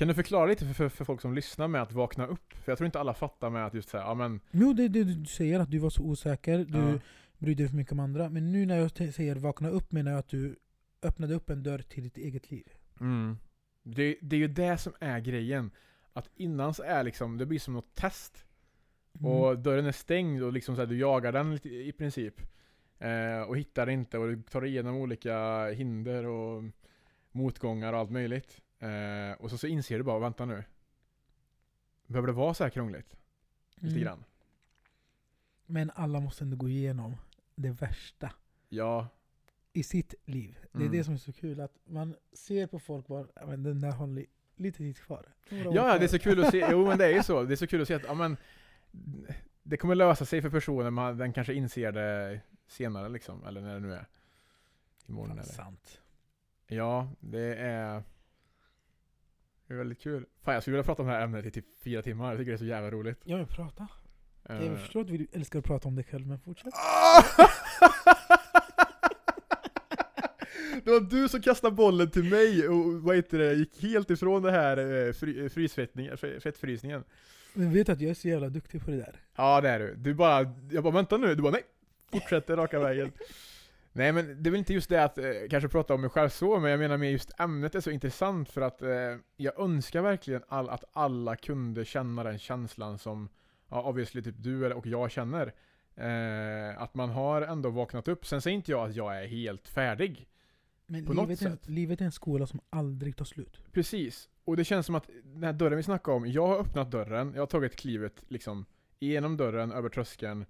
[0.01, 2.53] Kan du förklara lite för, för, för folk som lyssnar med att vakna upp?
[2.53, 4.41] För jag tror inte alla fattar med att just säga, ja men...
[4.51, 6.99] Jo, det är det du säger, att du var så osäker, du Ja.
[7.39, 8.29] brydde dig för mycket om andra.
[8.29, 10.57] Men nu när jag säger vakna upp menar jag att du
[11.03, 12.73] öppnade upp en dörr till ditt eget liv.
[13.01, 13.39] Mm.
[13.83, 15.71] Det, det är ju det som är grejen.
[16.13, 18.45] Att innan så är liksom, det blir som något test.
[19.21, 19.33] Mm.
[19.33, 22.35] Och dörren är stängd och liksom så här, du jagar den i princip.
[22.99, 26.65] Eh, och hittar inte och du tar igenom olika hinder och
[27.33, 28.61] motgångar och allt möjligt.
[28.81, 30.65] Eh, och så, så inser du bara, vänta nu.
[32.07, 33.17] Behöver det vara så här krångligt?
[33.75, 34.03] Lite Mm.
[34.03, 34.25] grann.
[35.67, 37.17] Men alla måste ändå gå igenom
[37.55, 38.33] det värsta
[38.69, 39.09] Ja.
[39.73, 40.59] i sitt liv.
[40.73, 40.93] Det är Mm.
[40.93, 43.91] det som är så kul, att man ser på folk bara, "Ja, men den där
[43.91, 45.27] har li- lite tid kvar.
[45.49, 46.67] Ja, det är så kvar." kul att se.
[46.71, 47.43] Jo men det är ju så.
[47.43, 48.37] Det är så kul att se att, ja men
[49.63, 53.45] Det kommer lösa sig för personen, men den kanske inser det senare liksom.
[53.47, 54.07] Eller när det nu är.
[55.07, 55.53] Imorgon Fan, eller.
[55.53, 56.01] sant.
[56.67, 58.03] Ja, det är...
[59.71, 60.27] Det är väldigt kul.
[60.45, 62.29] Fan jag skulle vilja prata om det här ämnet i typ fyra timmar.
[62.29, 63.21] Jag tycker det är så jävla roligt.
[63.25, 63.89] Jag vill prata.
[64.49, 64.67] Eh.
[64.67, 66.75] Jag förstår att du älskar att prata om dig själv, men fortsätt.
[70.85, 74.43] Det var du som kastade bollen till mig och vad heter det, gick helt ifrån
[74.43, 77.05] det här eh, fry, frysfettningen, fettfrysningen.
[77.55, 79.17] Men vet att jag är så jävla duktig på det där?
[79.37, 79.95] Ja det är du.
[79.95, 81.63] Du bara, jag bara vänta nu, du bara nej.
[82.13, 83.13] Fortsätter raka vägen.
[83.93, 86.29] Nej men det är väl inte just det att eh, kanske prata om mig själv
[86.29, 90.03] så, men jag menar mer just ämnet är så intressant för att eh, jag önskar
[90.03, 93.29] verkligen all, att alla kunde känna den känslan som
[93.69, 95.55] ja, obviously typ du och jag känner.
[95.95, 98.27] Eh, att man har ändå vaknat upp.
[98.27, 100.29] Sen säger inte jag att jag är helt färdig.
[100.87, 101.69] Men På något livet, är, sätt.
[101.69, 103.61] livet är en skola som aldrig tar slut.
[103.73, 104.29] Precis.
[104.45, 107.33] Och det känns som att den här dörren vi snackade om, jag har öppnat dörren,
[107.35, 108.65] jag har tagit klivet liksom
[108.99, 110.47] igenom dörren, över tröskeln.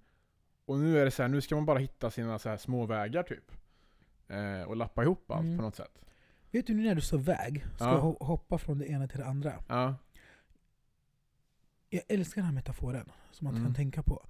[0.65, 2.85] Och nu är det så här, nu ska man bara hitta sina så här små
[2.85, 3.51] vägar typ.
[4.27, 5.57] Eh, och lappa ihop allt Mm.
[5.57, 5.99] på något sätt.
[6.51, 7.99] Vet du nu när du sa väg, ska Ja.
[8.01, 9.63] ho- hoppa från det ena till det andra.
[9.67, 9.95] Ja.
[11.89, 13.65] Jag älskar den här metaforen som man Mm.
[13.67, 14.25] kan tänka på.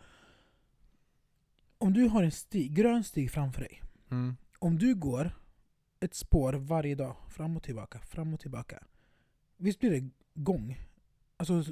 [1.78, 3.82] Om du har en stig, grön stig framför dig.
[4.12, 4.36] Mm.
[4.60, 5.32] Om du går
[6.00, 8.84] ett spår varje dag, fram och tillbaka, fram och tillbaka.
[9.58, 10.78] Visst blir det gång?
[11.38, 11.64] Alltså,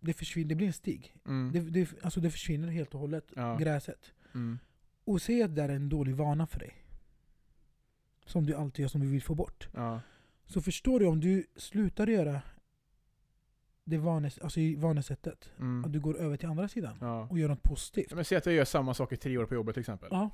[0.00, 1.16] det, försvinner, det blir en stig.
[1.26, 1.52] Mm.
[1.52, 3.56] Det, det, alltså det försvinner helt och hållet, Ja.
[3.56, 4.12] gräset.
[4.34, 4.58] Mm.
[5.04, 6.74] Och säg att det är en dålig vana för dig.
[8.26, 9.68] Som du alltid gör, som du vill få bort.
[9.74, 10.00] Ja.
[10.46, 12.42] Så förstår du om du slutar göra
[13.84, 15.92] det vanes, alltså vanesättet, att Mm.
[15.92, 17.26] du går över till andra sidan Ja.
[17.30, 18.14] och gör något positivt.
[18.14, 20.08] Men säg att jag gör samma sak i tre år på jobbet till exempel.
[20.12, 20.30] Ja.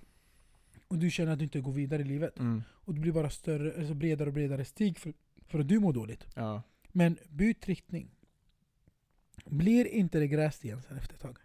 [0.89, 2.39] Och du känner att du inte går vidare i livet.
[2.39, 2.63] Mm.
[2.71, 5.13] Och det blir bara större, alltså bredare och bredare stig för,
[5.47, 6.27] för att du mår dåligt.
[6.93, 8.16] Men byt riktning.
[9.47, 11.39] Blir inte det gräs igen sen efter ett tag.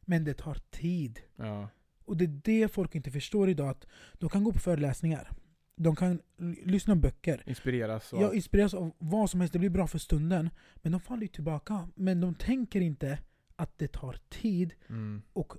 [0.00, 1.20] Men det tar tid.
[1.36, 1.68] Ja.
[2.04, 3.68] Och det är det folk inte förstår idag.
[3.68, 5.30] Att de kan gå på föreläsningar.
[5.76, 6.22] De kan
[6.64, 7.42] lyssna på böcker.
[7.46, 8.22] Inspireras och...
[8.22, 10.50] Jag inspireras av vad som helst, det blir bra för stunden.
[10.74, 11.88] Men de faller ju tillbaka.
[11.94, 13.18] Men de tänker inte
[13.56, 15.22] att det tar tid Mm.
[15.32, 15.56] och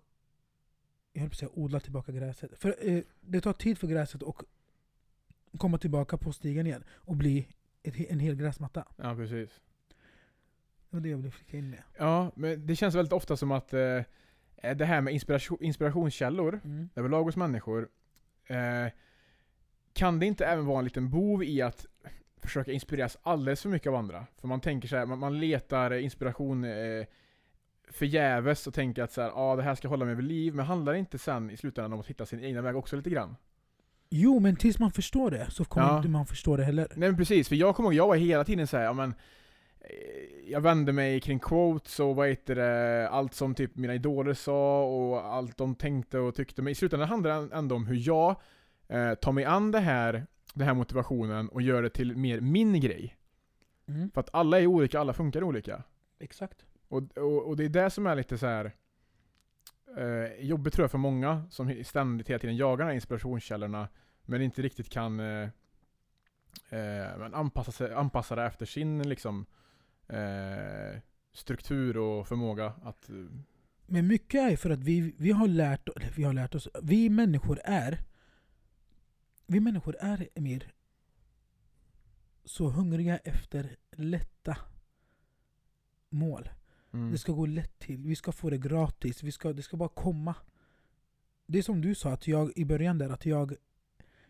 [1.14, 2.60] jag höll på att säga odla tillbaka gräset.
[2.60, 4.36] För eh, det tar tid för gräset att
[5.58, 7.48] komma tillbaka på stigen igen och bli
[7.84, 8.86] ett, en hel gräsmatta.
[8.98, 9.62] Ja, precis.
[10.90, 11.84] Det var det jag ville flika in med.
[11.98, 14.02] Ja, men det känns väldigt ofta som att eh,
[14.76, 16.90] det här med inspiration, inspirationskällor Mm.
[16.96, 17.90] överlag hos människor.
[18.48, 18.92] Eh,
[19.94, 21.86] kan det inte även vara en liten bov i att
[22.42, 24.26] försöka inspireras alldeles för mycket av andra?
[24.42, 27.06] För man tänker så här, man, man letar inspiration eh,
[27.92, 30.66] förgäves och tänker att så här, ah, det här ska hålla mig vid liv, men
[30.66, 33.36] handlar det inte sen i slutändan om att hitta sin egna väg också lite grann?
[34.10, 35.98] Jo, men tills man förstår det så kommer Ja.
[35.98, 36.88] inte man förstå det heller.
[36.96, 39.14] Nej men precis, för jag kommer ihåg, jag var hela tiden såhär, ja men
[40.48, 44.84] jag vände mig kring quotes och vad heter det, allt som typ mina idoler sa
[44.84, 46.62] och allt de tänkte och tyckte.
[46.62, 48.36] Men i slutändan handlar det ändå om hur jag
[48.88, 52.82] eh, tar mig an det här, den här motivationen och gör det till mer min
[52.82, 53.18] grej.
[53.88, 54.12] Mm.
[54.12, 55.84] För att alla är olika, alla funkar olika.
[56.20, 56.66] Exakt.
[56.88, 58.72] Och, och, och det är det som är lite så här
[59.98, 63.88] eh, jobbigt tror jag för många som ständigt hela tiden jagar de här inspirationskällorna
[64.26, 65.50] men inte riktigt kan eh,
[66.70, 69.46] eh, men anpassa, sig, anpassa det efter sin liksom
[70.10, 71.00] eh,
[71.34, 73.10] struktur och förmåga att...
[73.10, 73.16] eh,
[73.86, 77.60] Men mycket är för att vi, vi, har lärt, vi har lärt oss, vi människor
[77.64, 78.04] är
[79.50, 80.74] vi människor är Emir
[82.46, 84.58] så hungriga efter lätta
[86.10, 86.50] mål.
[86.94, 89.78] Mm, Det ska gå lätt till, vi ska få det gratis, vi ska, det ska
[89.78, 90.36] bara komma.
[91.46, 93.54] Det är som du sa att jag, i början där, att jag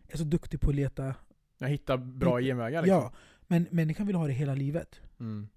[0.08, 1.14] är så duktig på att leta.
[1.58, 2.98] jag hittar bra genvägar liksom.
[3.00, 3.12] Ja,
[3.46, 5.00] men människan vill ha det hela livet.
[5.20, 5.48] Mm,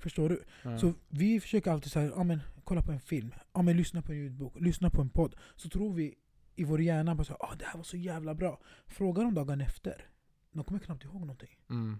[0.00, 0.42] Förstår du?
[0.62, 0.78] ja.
[0.78, 4.12] Så vi försöker alltid säga, ja men kolla på en film, ja men lyssna på
[4.12, 5.34] en ljudbok, lyssna på en podd.
[5.56, 6.14] Så tror vi
[6.56, 8.60] i vår hjärna bara så ah, det här var så jävla bra.
[8.86, 10.06] Fråga dem dagen efter.
[10.52, 11.58] De kommer knappt ihåg någonting.
[11.70, 11.98] mm,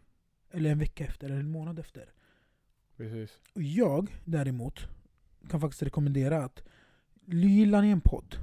[0.50, 2.12] Eller en vecka efter, eller en månad efter.
[2.96, 3.40] precis.
[3.54, 4.88] Och jag däremot
[5.50, 6.62] kan faktiskt rekommendera att
[7.26, 8.36] gillar ni en podd,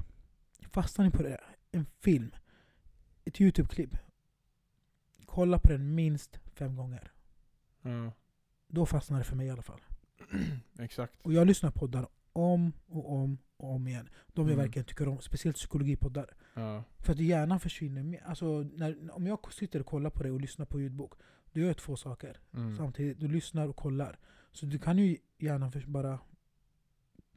[0.72, 1.42] fastnar ni på det,
[1.72, 2.32] en film,
[3.26, 3.96] ett YouTube-klipp.
[5.26, 7.12] Kolla på den minst fem gånger.
[7.82, 8.12] Ja,
[8.68, 9.82] Då fastnar det för mig i alla fall.
[10.80, 11.14] exakt.
[11.22, 14.10] Och jag lyssnar på poddar om och om och om igen.
[14.34, 14.66] De jag Mm.
[14.66, 16.36] verkligen tycker om, speciellt psykologipoddar.
[16.54, 18.22] Ja, För att hjärnan försvinner med.
[18.26, 21.14] Alltså, när, om jag sitter och kollar på det och lyssnar på ljudbok,
[21.52, 23.20] då gör jag två saker mm, samtidigt.
[23.20, 24.20] Du lyssnar och kollar.
[24.52, 26.20] Så du kan ju gärna bara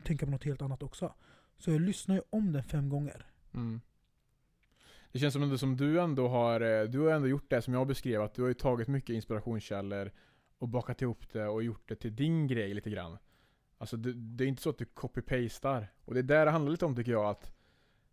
[0.05, 1.15] tänka på något helt annat också.
[1.59, 3.27] Så jag lyssnar ju om den fem gånger.
[3.55, 3.81] mm.
[5.13, 7.75] Det känns som, ändå, som du ändå har, eh, du har ändå gjort det som
[7.75, 10.11] jag beskrev, att du har ju tagit mycket inspirationskällor
[10.61, 13.19] och bakat ihop det och gjort det till din grej lite grann.
[13.79, 15.87] Alltså det, det är inte så att du copy-pastar.
[16.05, 17.53] Och det är där det handlar lite om tycker jag att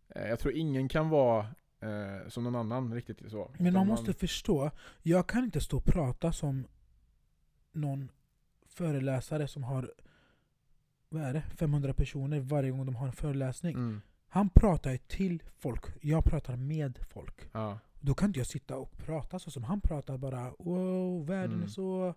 [0.08, 1.46] eh, jag tror ingen kan vara
[1.80, 3.50] eh, som någon annan riktigt så.
[3.58, 4.70] Men man måste förstå,
[5.02, 6.66] jag kan inte stå och prata som
[7.72, 8.10] någon
[8.66, 9.92] föreläsare som har
[11.08, 13.74] vad är det, 500 personer varje gång de har en föreläsning.
[13.74, 17.48] Mm, Han pratar ju till folk, jag pratar med folk.
[17.52, 21.52] ja, Då kan inte jag sitta och prata så som han pratar bara Wow, världen
[21.52, 21.62] Mm.
[21.64, 22.14] är så...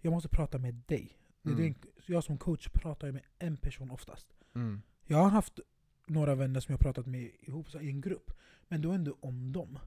[0.00, 1.16] Jag måste prata med dig.
[1.42, 1.72] Det är Mm.
[1.82, 4.26] det- Jag som coach pratar med en person oftast.
[4.54, 5.60] mm, Jag har haft
[6.06, 8.30] några vänner som jag pratat med ihop i en grupp,
[8.68, 9.78] men då ändå om dem.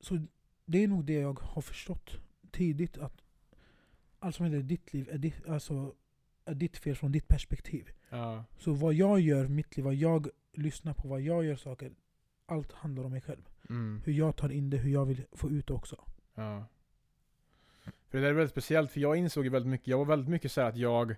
[0.00, 0.26] Så
[0.64, 2.10] det är nog det jag har förstått
[2.50, 3.22] tidigt, att
[4.18, 5.94] allt som händer i ditt liv är ditt, alltså,
[6.44, 7.90] är ditt fel från ditt perspektiv.
[8.10, 11.92] ja, Så vad jag gör mitt liv, vad jag lyssnar på, vad jag gör saker,
[12.46, 13.48] allt handlar om mig själv.
[13.68, 16.04] mm, Hur jag tar in det, hur jag vill få ut det också.
[16.34, 16.66] ja.
[18.08, 20.28] För det där är väldigt speciellt, för jag insåg ju väldigt mycket, jag var väldigt
[20.28, 21.16] mycket så här att jag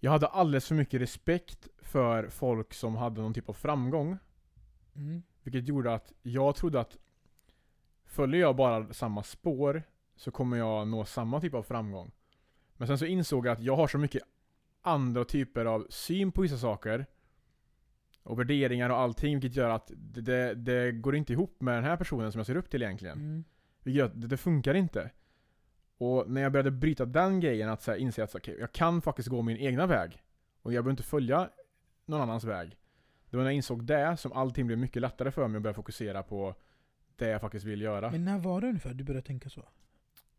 [0.00, 4.18] Jag hade alldeles för mycket respekt för folk som hade någon typ av framgång.
[4.94, 5.22] Mm.
[5.42, 6.96] Vilket gjorde att jag trodde att
[8.04, 9.82] följer jag bara samma spår
[10.16, 12.10] så kommer jag nå samma typ av framgång.
[12.76, 14.22] Men sen så insåg jag att jag har så mycket
[14.82, 17.06] andra typer av syn på vissa saker
[18.22, 21.84] och värderingar och allting vilket gör att det, det, det går inte ihop med den
[21.84, 23.18] här personen som jag ser upp till egentligen.
[23.18, 23.44] Mm.
[23.82, 25.10] Vilket gör att det, det funkar inte.
[26.02, 28.72] Och när jag började bryta den grejen, att så här, inse att så, okay, jag
[28.72, 30.22] kan faktiskt gå min egna väg.
[30.62, 31.50] Och jag behöver inte följa
[32.06, 32.76] någon annans väg.
[33.30, 35.74] Det var när jag insåg det som allting blev mycket lättare för mig att börja
[35.74, 36.54] fokusera på
[37.16, 38.10] det jag faktiskt vill göra.
[38.10, 39.60] Men när var det ungefär du började tänka så?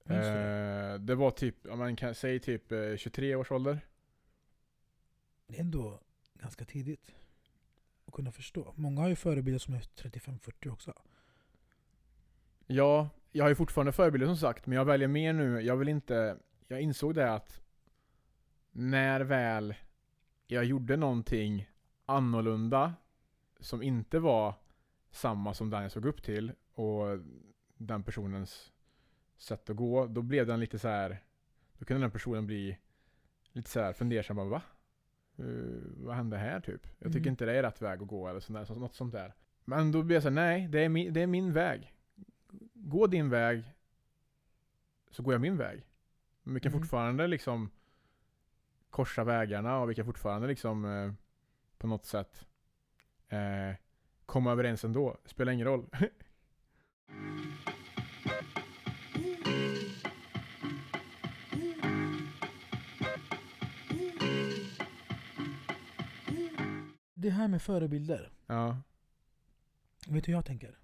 [0.06, 3.80] Eh, det var typ, om man kan säga typ eh, 23 års ålder.
[5.48, 6.00] Det är ändå
[6.34, 7.16] ganska tidigt
[8.06, 8.74] att kunna förstå.
[8.76, 10.94] Många har ju förebilder som är 35-40 också.
[12.68, 15.62] Ja, jag har ju fortfarande förebilder som sagt, men jag väljer mer nu.
[15.62, 16.38] Jag vill inte...
[16.68, 17.62] Jag insåg det att
[18.72, 19.76] när väl
[20.48, 21.70] jag gjorde någonting
[22.06, 22.94] annorlunda
[23.60, 24.56] som inte var
[25.12, 27.20] samma som den jag såg upp till och
[27.78, 28.72] den personens
[29.38, 31.24] sätt att gå, då blev den lite så här.
[31.78, 32.78] Då kunde den personen bli
[33.52, 34.36] lite så här fundersam.
[34.36, 34.62] Bara, Va?
[35.40, 36.88] Uh, vad hände här typ?
[37.00, 37.30] Jag tycker Mm.
[37.34, 39.34] inte det är rätt väg att gå eller sånt där, så- något sånt där.
[39.66, 41.93] Men då blir jag så här, nej, det är, min, det är min väg.
[42.86, 43.64] Gå din väg,
[45.12, 45.86] så går jag min väg.
[46.44, 46.82] Men vi kan Mm.
[46.82, 47.70] fortfarande liksom
[48.90, 51.14] korsa vägarna och vi kan fortfarande liksom eh,
[51.78, 52.46] på något sätt
[53.30, 53.76] eh,
[54.26, 55.18] komma överens ändå.
[55.26, 55.86] Spelar ingen roll.
[67.14, 68.32] Det här med förebilder.
[68.48, 68.78] ja,
[70.08, 70.78] Vet du hur jag tänker?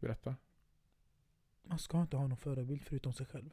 [0.00, 0.36] berätta.
[1.72, 3.50] Man ska inte ha någon förebild förutom sig själv.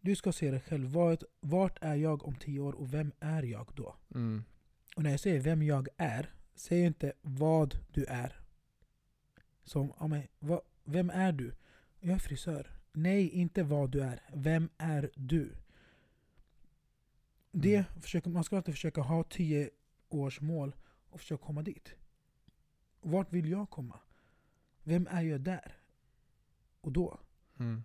[0.00, 0.92] Du ska se dig själv.
[0.92, 3.94] Vart, vart är jag om tio år och vem är jag då?
[4.14, 4.44] Mm.
[4.96, 8.40] Och när jag säger vem jag är, jag inte vad du är.
[9.64, 11.52] Som, ja, men, vad, vem är du?
[12.00, 12.70] Jag är frisör.
[12.92, 14.20] Nej, inte vad du är.
[14.34, 15.52] Vem är du?
[17.52, 18.00] Det Mm.
[18.00, 19.70] försöker, man ska alltid försöka ha tio
[20.08, 20.74] års mål
[21.10, 21.94] och försöka komma dit.
[23.00, 23.98] Vart vill jag komma?
[24.82, 25.76] Vem är jag där?
[26.84, 27.20] Och då?
[27.58, 27.84] Mm.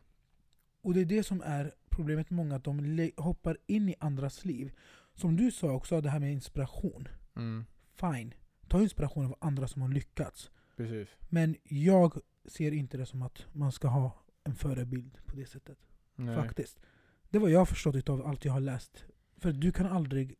[0.82, 4.46] Och det är det som är problemet med många, att de hoppar in i andras
[4.46, 4.72] liv.
[5.16, 7.08] Som du sa också, det här med inspiration.
[7.36, 7.66] Mm.
[7.94, 8.34] Fine,
[8.68, 10.52] ta inspiration av andra som har lyckats.
[10.78, 11.10] Precis.
[11.30, 15.78] Men jag ser inte det som att man ska ha en förebild på det sättet.
[16.16, 16.36] Nej.
[16.36, 16.80] Faktiskt.
[17.30, 19.06] Det var jag förstått av allt jag har läst.
[19.38, 20.36] För du kan aldrig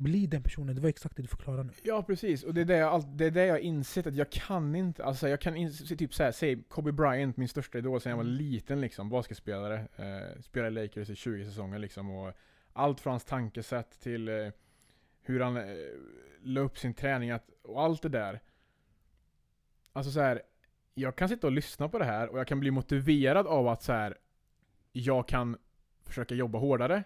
[0.00, 0.74] bli den personen.
[0.74, 1.72] Det var exakt det du förklarade nu.
[1.82, 4.74] Ja precis, och det är det jag, det är det jag insett att jag kan
[4.74, 8.16] inte, alltså jag kan inse, typ såhär, säg Kobe Bryant, min största idol sedan jag
[8.16, 8.34] var Mm.
[8.36, 12.32] liten liksom, basketspelare, eh, spelade Lakers i 20 säsonger liksom och
[12.72, 14.34] allt från hans tankesätt till eh,
[15.22, 15.64] hur han eh,
[16.42, 18.40] la upp sin träning att, och allt det där.
[19.92, 20.42] Alltså så här,
[20.94, 23.82] jag kan sitta och lyssna på det här och jag kan bli motiverad av att
[23.82, 24.18] så här,
[24.92, 25.56] jag kan
[26.04, 27.04] försöka jobba hårdare,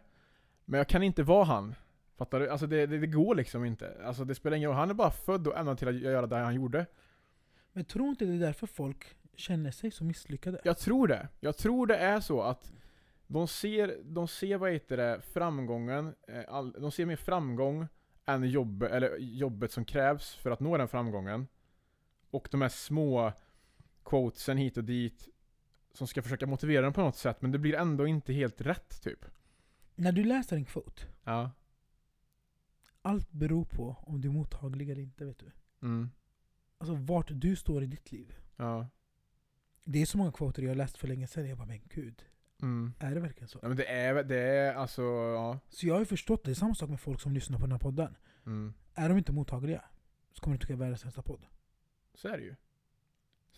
[0.65, 1.75] men jag kan inte vara han.
[2.17, 2.49] Fattar du?
[2.49, 3.97] Alltså det, det, det går liksom inte.
[4.05, 4.79] Alltså det spelar ingen roll.
[4.79, 6.87] Han är bara född och ämnad till att göra det han gjorde.
[7.73, 10.61] Men tror inte det är därför folk känner sig så misslyckade?
[10.65, 11.29] Jag tror det.
[11.41, 12.73] Jag tror det är så att
[13.27, 17.89] de ser, de ser vad heter det, framgången, eh, all, de ser mer framgång
[18.27, 21.47] än jobb, eller jobbet som krävs för att nå den framgången.
[22.31, 23.33] Och de här små
[24.05, 25.29] quotesen hit och dit
[25.93, 29.03] som ska försöka motivera dem på något sätt, men det blir ändå inte helt rätt
[29.03, 29.25] typ.
[29.95, 31.51] När du läser en quote, Ja.
[33.05, 35.25] Allt beror på om du är mottaglig eller inte.
[35.25, 35.51] vet du.
[35.83, 36.11] Mm.
[36.79, 38.35] Alltså vart du står i ditt liv.
[38.57, 38.89] Ja.
[39.85, 41.49] Det är så många quoter jag läst för länge sedan.
[41.49, 42.25] Jag bara, men gud.
[42.63, 42.93] Mm.
[42.99, 43.59] Är det verkligen så?
[43.63, 45.59] Ja men det är, det är alltså, ja.
[45.69, 47.73] Så jag har ju förstått, det är samma sak med folk som lyssnar på den
[47.73, 48.17] här podden.
[48.47, 48.75] Mm.
[48.95, 49.85] Är de inte mottagliga
[50.33, 51.47] så kommer de tycka världens sämsta podd.
[52.15, 52.55] Så är det ju.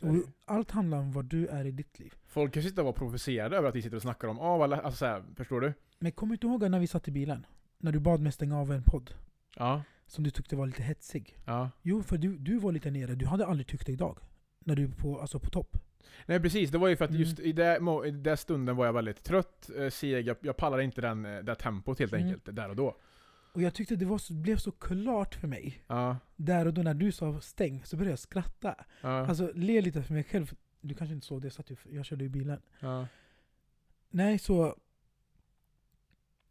[0.01, 2.15] Och allt handlar om vad du är i ditt liv.
[2.27, 4.71] Folk kan sitta och vara provocerade över att vi sitter och snackar om, ah, vad
[4.71, 5.73] lä-" alltså så här, förstår du?
[5.99, 7.47] Men kommer du inte ihåg när vi satt i bilen?
[7.79, 9.15] När du bad mig stänga av en podd?
[9.57, 11.39] Ja, Som du tyckte var lite hetsig.
[11.45, 11.71] ja.
[11.83, 13.15] Jo, för du, du var lite nere.
[13.15, 14.19] Du hade aldrig tyckt det idag.
[14.65, 15.77] När du är på, alltså på topp.
[16.27, 17.23] Nej precis, det var ju för att Mm.
[17.23, 20.85] just i det, i det stunden var jag väldigt trött, eh, seg, jag, jag pallade
[20.85, 22.27] inte den, eh, det tempot helt Mm.
[22.27, 22.97] enkelt, där och då.
[23.53, 25.83] Och jag tyckte det var blev så klart för mig.
[25.87, 28.75] Ja, Där och då när du sa stäng så började jag skratta.
[29.01, 30.55] ja, Alltså le lite för mig själv.
[30.81, 32.61] Du kanske inte såg det, jag, satt ju, jag körde ju bilen.
[32.81, 33.07] ja.
[34.11, 34.77] Nej, så...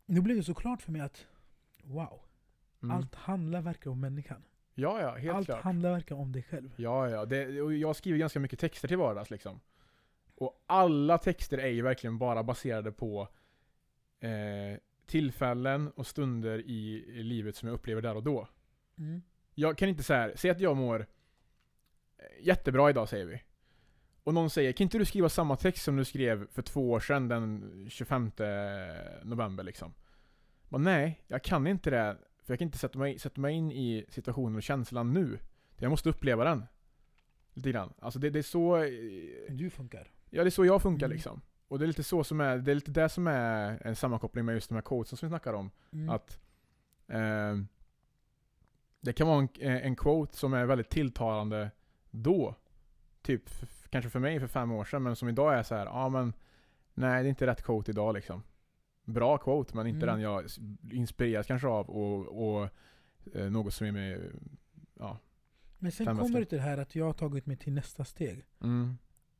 [0.05, 1.25] Nu blev det så klart för mig att
[1.83, 2.19] wow,
[2.85, 2.97] Mm.
[2.97, 4.43] allt handlar verkligen om människan.
[4.73, 5.61] Ja, ja, helt allt klart.
[5.61, 6.69] handlar verkligen om dig själv.
[6.75, 7.25] Ja, ja.
[7.25, 9.59] Det, och jag skriver ganska mycket texter till vardags liksom.
[10.35, 13.27] Och alla texter är ju verkligen bara baserade på
[14.19, 18.47] eh, tillfällen och stunder i, livet som jag upplever där och då.
[18.97, 19.21] Mm.
[19.53, 20.99] Jag kan inte säga, säg att jag mår
[22.17, 23.41] eh, jättebra idag säger vi.
[24.23, 26.99] Och någon säger, kan inte du skriva samma text som du skrev för två år
[26.99, 28.31] sedan den 25
[29.23, 29.93] november liksom?
[30.69, 32.17] Men nej, jag kan inte det.
[32.45, 35.39] För jag kan inte sätta mig, sätta mig in i situationen och känslan nu.
[35.77, 36.65] Jag måste uppleva den.
[37.53, 37.93] Lite grann.
[37.99, 38.75] Alltså det, det är så...
[38.77, 40.11] eh, Du funkar.
[40.29, 41.15] Ja, det är så jag funkar Mm.
[41.15, 41.41] liksom.
[41.67, 44.45] Och det är lite så som är, det är lite det som är en sammankoppling
[44.45, 45.71] med just de här quotesen som vi snackar om.
[45.93, 46.09] Mm.
[46.09, 46.39] Att
[47.07, 47.57] eh,
[49.01, 51.71] det kan vara en, en quote som är väldigt tilltalande
[52.11, 52.55] då.
[53.21, 53.49] Typ
[53.89, 56.33] kanske för mig för fem år sedan, men som idag är så här, ja men
[56.93, 58.43] nej det är inte rätt quote idag liksom.
[59.05, 60.15] Bra quote, men inte Mm.
[60.15, 60.45] den jag
[60.91, 62.69] inspireras kanske av och, och
[63.33, 64.31] eh, något som är med,
[64.93, 65.19] ja.
[65.77, 68.45] Men sen kommer det till det här att jag har tagit mig till nästa steg.
[68.61, 68.97] Mm.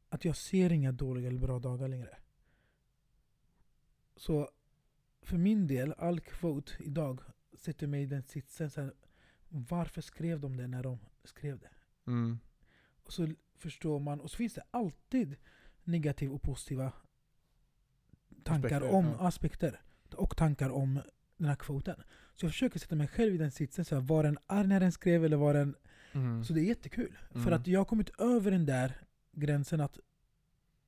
[0.10, 2.18] Att jag ser inga dåliga eller bra dagar längre.
[4.16, 4.50] Så
[5.22, 7.22] för min del, all quote idag
[7.58, 8.70] sätter mig i den sitsen.
[8.70, 8.94] Så här,
[9.50, 11.70] varför skrev de det när de skrev det?
[12.08, 12.40] Mm.
[13.04, 15.36] Och så förstår man, och så finns det alltid
[15.84, 16.92] negativa och positiva
[18.46, 19.28] tankar Aspekter, om ja.
[19.28, 19.82] aspekter.
[20.16, 21.02] Och tankar om
[21.38, 21.96] den här kvoten.
[22.36, 24.80] Så jag försöker sätta mig själv i den sitsen, så här, var den arg när
[24.80, 25.76] den skrev eller var den...
[26.12, 26.44] Mm.
[26.44, 27.18] Så det är jättekul.
[27.32, 27.54] För Mm.
[27.54, 28.92] att jag har kommit över den där
[29.32, 30.00] gränsen att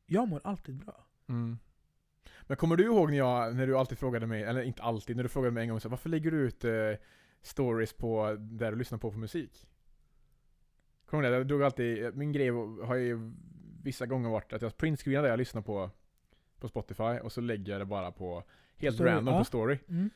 [0.06, 1.06] jag mår alltid bra.
[1.30, 1.58] Mm.
[2.42, 5.24] Men kommer du ihåg när, jag, när du alltid frågade mig, eller inte alltid, när
[5.24, 6.72] du frågade mig en gång så här, varför lägger du ut eh,
[7.42, 9.68] stories på där du lyssnar på för musik?
[11.06, 11.38] Kommer du ihåg det?
[11.38, 12.50] Jag drog alltid, min grej
[12.86, 13.32] har ju
[13.84, 15.92] vissa gånger varit att jag printscreenar det jag lyssnar på
[16.60, 18.44] på Spotify och så lägger jag det bara på
[18.78, 19.40] helt Story, random ja.
[19.40, 19.80] på story.
[19.90, 20.10] Mm.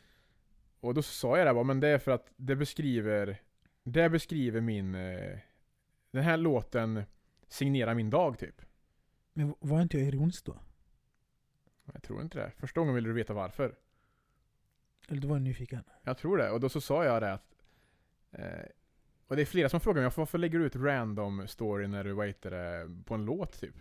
[0.80, 3.42] Och då sa jag det bara, men det är för att det beskriver,
[3.84, 5.39] det beskriver min, eh,
[6.12, 7.04] den här låten
[7.48, 8.62] signerar min dag typ.
[9.34, 10.60] Men var inte jag ironisk då?
[11.94, 12.52] Jag tror inte det.
[12.58, 13.76] Första gången ville du veta varför.
[15.10, 15.84] Eller du var nyfiken?
[16.04, 16.50] Jag tror det.
[16.50, 17.56] Och då så sa jag det att...
[18.32, 18.66] Eh,
[19.28, 22.14] och det är flera som frågar mig varför lägger du ut random story när du
[22.14, 23.76] waitar det på en låt typ?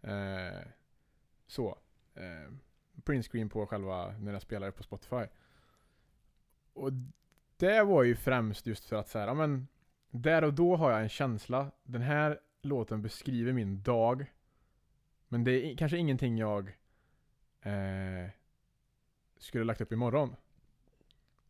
[0.00, 0.68] Eh,
[1.46, 1.78] så.
[2.14, 2.52] Eh,
[3.04, 5.26] printscreen på själva när jag spelar på Spotify.
[6.72, 6.92] Och
[7.56, 9.68] det var ju främst just för att säga, ja men
[10.10, 11.72] där och då har jag en känsla.
[11.84, 14.32] Den här låten beskriver min dag.
[15.28, 16.68] Men det är kanske ingenting jag
[17.60, 18.30] eh,
[19.38, 20.36] skulle lagt upp imorgon.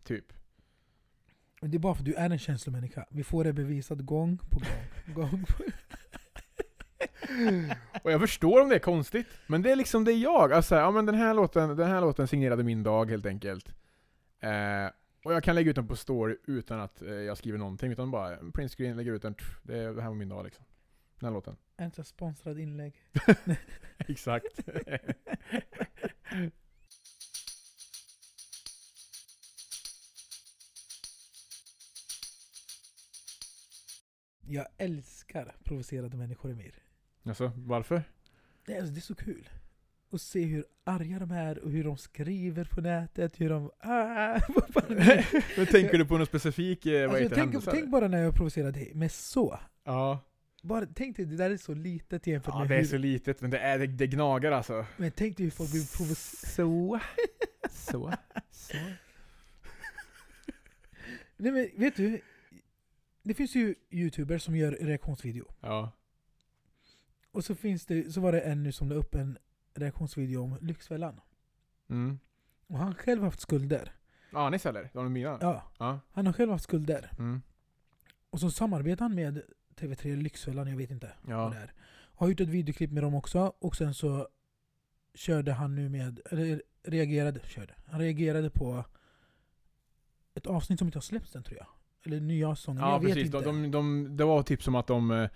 [0.03, 0.32] Typ.
[1.61, 3.07] Det är bara för att du är en känslomänniska.
[3.11, 5.14] Vi får det bevisat gång på gång.
[5.14, 5.64] gång på.
[8.03, 10.53] Och jag förstår om det är konstigt, men det är liksom det är jag.
[10.53, 13.68] Alltså, ja men den här låten, den här låten signerade min dag helt enkelt.
[14.41, 14.87] Eh,
[15.24, 18.11] och jag kan lägga ut den på story utan att eh, jag skriver någonting, utan
[18.11, 20.64] bara printscreen, lägger ut den, tff, det, är- det här var min dag liksom.
[21.20, 21.57] Den här låten.
[21.79, 22.95] Här sponsrad inlägg.
[23.99, 24.61] Exakt.
[34.49, 36.74] Jag älskar provocerade människor Emir.
[37.29, 38.03] Alltså, varför?
[38.66, 39.49] Det är, alltså, det är så kul.
[40.12, 43.70] Att se hur arga de är och hur de skriver på nätet, hur de...
[43.79, 45.57] Ah, är?
[45.57, 47.70] Men tänker du på någon specifik eh, alltså, tänk, händelse?
[47.70, 49.59] tänk bara när jag provocerar dig, med så.
[49.85, 50.20] Ja.
[50.62, 52.87] Bara, tänk dig, det där är så litet jämfört ja, med det är hur...
[52.87, 54.87] så litet, men det, är, det, det gnagar alltså.
[54.97, 56.51] Men tänk dig hur folk blir provocerade.
[56.51, 57.01] Så.
[57.70, 58.12] Så.
[58.51, 58.77] Så.
[61.37, 62.20] Nej men vet du?
[63.22, 65.45] Det finns ju youtubers som gör reaktionsvideo.
[65.61, 65.93] Ja.
[67.37, 69.39] Och så, finns det, så var det en nu som la upp en
[69.74, 71.20] reaktionsvideo om Lyxfällan.
[71.91, 72.18] Mm.
[72.66, 73.93] Och han själv har haft skulder.
[74.32, 74.91] Anis eller?
[74.93, 75.39] De mina?
[75.41, 76.01] Ja, Ja.
[76.12, 77.11] han har själv haft skulder.
[77.18, 77.43] Mm.
[78.30, 79.43] Och så samarbetar han med
[79.76, 81.43] TV3 Lyxfällan, jag vet inte Ja.
[81.45, 81.72] vad det är.
[82.14, 84.28] Har gjort ett videoklipp med dem också, och sen så
[85.14, 87.74] körde han nu med, eller reagerade, körde.
[87.87, 88.84] Han reagerade på
[90.34, 91.66] ett avsnitt som inte har släppts än tror jag.
[92.05, 93.41] Eller nya säsongen, Ja jag vet precis, inte.
[93.41, 95.28] de, de, de, det var typ som att de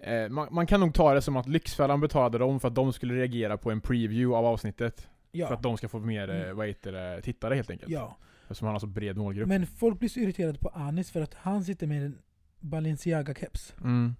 [0.00, 2.92] eh, man, man kan nog ta det som att Lyxfällan betalade dem för att de
[2.92, 5.00] skulle reagera på en preview av avsnittet.
[5.00, 5.52] För Ja.
[5.54, 6.56] att de ska få mer, eh, Mm.
[6.56, 7.90] vad heter det, tittare helt enkelt.
[7.92, 8.16] ja.
[8.42, 9.48] Eftersom han har så bred målgrupp.
[9.48, 12.18] Men folk blir så irriterade på Anis för att han sitter med en
[12.60, 13.74] Balenciaga-keps.
[13.84, 14.14] Mm.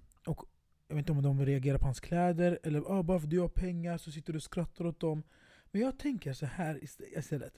[0.88, 3.40] Jag vet inte om de reagerar på hans kläder, eller ah, bara för att du
[3.40, 5.22] har pengar så sitter du och skrattar åt dem.
[5.70, 7.52] Men jag tänker så här ist- istället.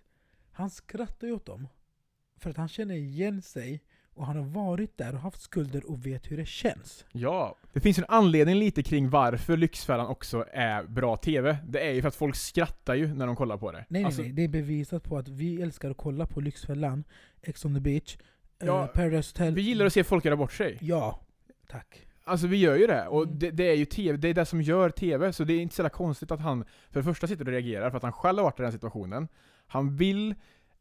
[0.52, 1.68] Han skrattar ju åt dem.
[2.36, 3.80] För att han känner igen sig,
[4.14, 7.04] och han har varit där och haft skulder och vet hur det känns.
[7.12, 11.58] Ja, det finns en anledning lite kring varför Lyxfällan också är bra TV.
[11.68, 13.84] Det är ju för att folk skrattar ju när de kollar på det.
[13.88, 17.04] Nej, Alltså, nej, nej, det är bevisat på att vi älskar att kolla på Lyxfällan,
[17.42, 18.16] Ex on the beach,
[18.58, 19.54] Ja, eh, Paradise Hotel.
[19.54, 20.78] Vi gillar att se folk göra bort sig.
[20.80, 21.20] Ja,
[21.68, 22.06] tack.
[22.24, 23.38] Alltså vi gör ju det, och Mm.
[23.38, 25.74] det, det är ju TV, det är det som gör TV, så det är inte
[25.74, 28.44] så konstigt att han för det första sitter och reagerar för att han själv har
[28.44, 29.28] varit i den situationen.
[29.66, 30.34] Han vill,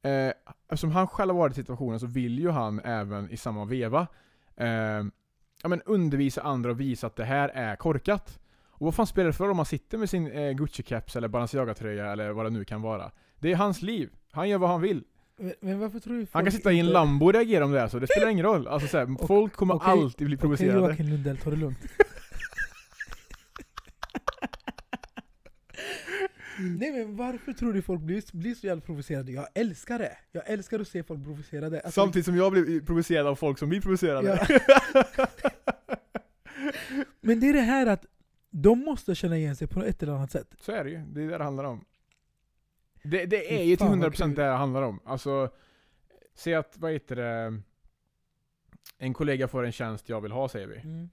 [0.04, 0.32] eh,
[0.70, 4.08] eftersom han själv har varit i situationen så vill ju han även i samma veva
[4.58, 4.68] eh,
[5.64, 8.39] ja, men undervisa andra och visa att det här är korkat.
[8.70, 11.28] Och vad fan spelar det för roll om han sitter med sin eh, Gucci-caps eller
[11.28, 13.12] Balenciaga-tröja eller vad det nu kan vara?
[13.39, 15.04] Det är hans liv, han gör vad han vill.
[15.38, 15.91] Men, men
[16.32, 18.28] Han kan sitta i en inte- Lambo och reagera om det är så, det spelar
[18.32, 18.68] ingen roll.
[18.68, 20.80] Alltså, så här, Och- folk kommer okej, alltid bli Okej provocerade.
[20.80, 21.78] Joakim Lundell, ta det lugnt.
[26.62, 29.32] Nej men varför tror du folk blir, blir så jävla provocerade?
[29.32, 30.18] Jag älskar det!
[30.32, 31.82] Jag älskar att se folk provocerade.
[31.82, 34.47] Alltså, Samtidigt som jag blir provocerad av folk som blir provocerade.
[34.49, 34.59] Ja.
[37.22, 38.05] Men det är det här att
[38.49, 40.55] de måste känna igen sig på ett eller annat sätt.
[40.59, 41.86] Så är det ju, det är det det handlar om.
[43.03, 44.36] Det, det är ju till fan, vad 100% kul.
[44.36, 44.99] det det handlar om.
[45.05, 45.49] Alltså,
[46.34, 47.62] se att, vad heter det,
[48.97, 50.78] en kollega får en tjänst jag vill ha säger vi.
[50.78, 51.09] Mm.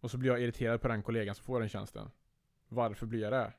[0.00, 2.10] Och så blir jag irriterad på den kollegan som får den tjänsten.
[2.68, 3.52] Varför blir jag det?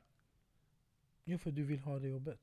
[1.24, 2.40] Jo för du vill ha det jobbet.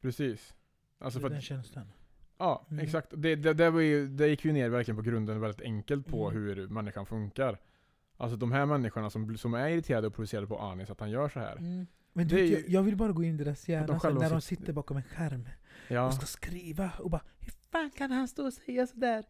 [0.00, 0.54] Precis.
[0.98, 1.92] Alltså för den att, tjänsten.
[2.38, 2.84] ja, Mm.
[2.84, 3.08] exakt.
[3.16, 6.28] Det, det, det, var ju, det gick ju ner verkligen på grunden väldigt enkelt på
[6.30, 6.42] Mm.
[6.42, 7.58] hur människan funkar.
[8.16, 11.28] Alltså de här människorna som, som är irriterade och provocerade på Anis att han gör
[11.28, 11.56] så här.
[11.56, 11.86] Mm.
[12.12, 14.20] Men Det du, är jag, jag vill bara gå in i deras hjärna sen, själva
[14.20, 15.48] när de sitter- bakom en skärm
[15.88, 16.06] Ja.
[16.06, 19.24] och ska skriva och bara Hur fan kan han stå och säga sådär?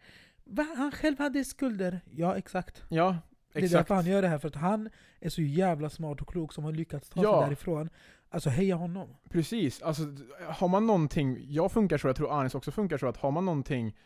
[0.45, 0.67] Va?
[0.77, 2.01] Han själv hade skulder.
[2.11, 2.83] Ja exakt.
[2.89, 3.17] Ja,
[3.53, 3.79] Det är exakt.
[3.79, 6.65] därför han gör det här, för att han är så jävla smart och klok som
[6.65, 7.41] har lyckats ta Ja.
[7.41, 7.91] sig därifrån.
[8.31, 9.17] Alltså heja honom.
[9.31, 10.03] Precis, alltså
[10.49, 13.45] har man någonting, jag funkar så, jag tror Anis också funkar så, att har man
[13.45, 13.97] någonting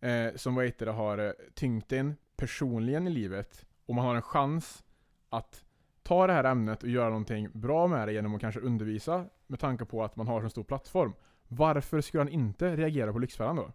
[0.00, 4.14] eh, som vad heter det, har eh, tyngt en personligen i livet, och man har
[4.14, 4.84] en chans
[5.28, 5.64] att
[6.02, 9.60] ta det här ämnet och göra någonting bra med det genom att kanske undervisa, med
[9.60, 11.12] tanke på att man har så stor plattform.
[11.48, 13.72] Varför skulle han inte reagera på Lyxfällan då?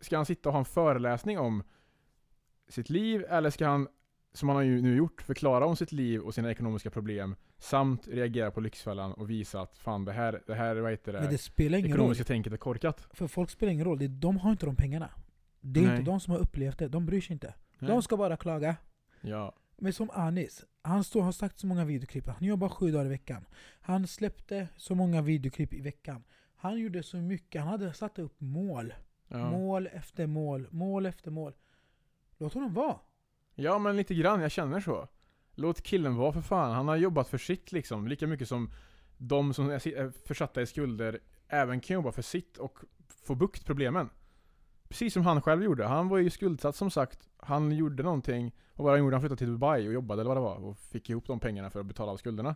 [0.00, 1.62] Ska han sitta och ha en föreläsning om
[2.68, 3.88] sitt liv, eller ska han,
[4.36, 8.08] som han har ju nu gjort, förklara om sitt liv och sina ekonomiska problem, samt
[8.08, 11.30] reagera på Lyxfällan och visa att fan det här, det här vad heter det, Men
[11.30, 11.96] det spelar ingen roll.
[11.98, 13.06] ekonomiska tänket är korkat.
[13.10, 14.20] För folk spelar ingen roll.
[14.20, 15.10] De har inte de pengarna.
[15.60, 15.98] Det är Nej.
[15.98, 16.88] inte de som har upplevt det.
[16.88, 17.54] De bryr sig inte.
[17.78, 17.88] Nej.
[17.90, 18.76] De ska bara klaga.
[19.20, 19.54] Ja.
[19.76, 22.26] Men som Anis, han står, har sagt så många videoklipp.
[22.26, 23.44] Han jobbar sju dagar i veckan.
[23.80, 26.24] Han släppte så många videoklipp i veckan.
[26.56, 27.60] Han gjorde så mycket.
[27.62, 28.94] Han hade satt upp mål.
[29.28, 29.50] Ja.
[29.50, 30.66] Mål efter mål.
[30.70, 31.52] Mål efter mål.
[32.38, 32.98] Låt honom vara.
[33.56, 35.08] Ja men lite grann, jag känner så.
[35.54, 38.70] Låt killen vara för fan, han har jobbat för sitt liksom, lika mycket som
[39.18, 42.78] de som är försatta i skulder även kan jobba för sitt och
[43.08, 44.08] få bukt problemen.
[44.88, 48.84] Precis som han själv gjorde, han var ju skuldsatt som sagt, han gjorde någonting, och
[48.84, 51.10] vad han gjorde, han flyttade till Dubai och jobbade eller vad det var, och fick
[51.10, 52.54] ihop de pengarna för att betala av skulderna.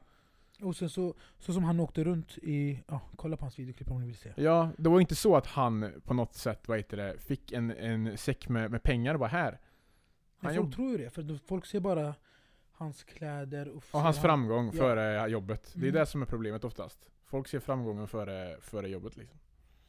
[0.62, 2.82] Och sen så, så som han åkte runt i...
[2.88, 4.32] Ja, kolla på hans videoklipp om ni vill se.
[4.36, 7.70] Ja, det var inte så att han på något sätt, vad heter det, fick en,
[7.70, 9.58] en säck med, med pengar och bara här.
[10.40, 11.10] Men Han folk jobb- tror ju det.
[11.10, 12.14] För folk ser bara
[12.72, 13.82] hans kläder och...
[13.90, 14.72] Och hans framgång Ja.
[14.72, 15.72] före jobbet.
[15.74, 15.94] Det är Mm.
[16.00, 17.10] det som är problemet oftast.
[17.24, 19.38] Folk ser framgången före, före jobbet liksom.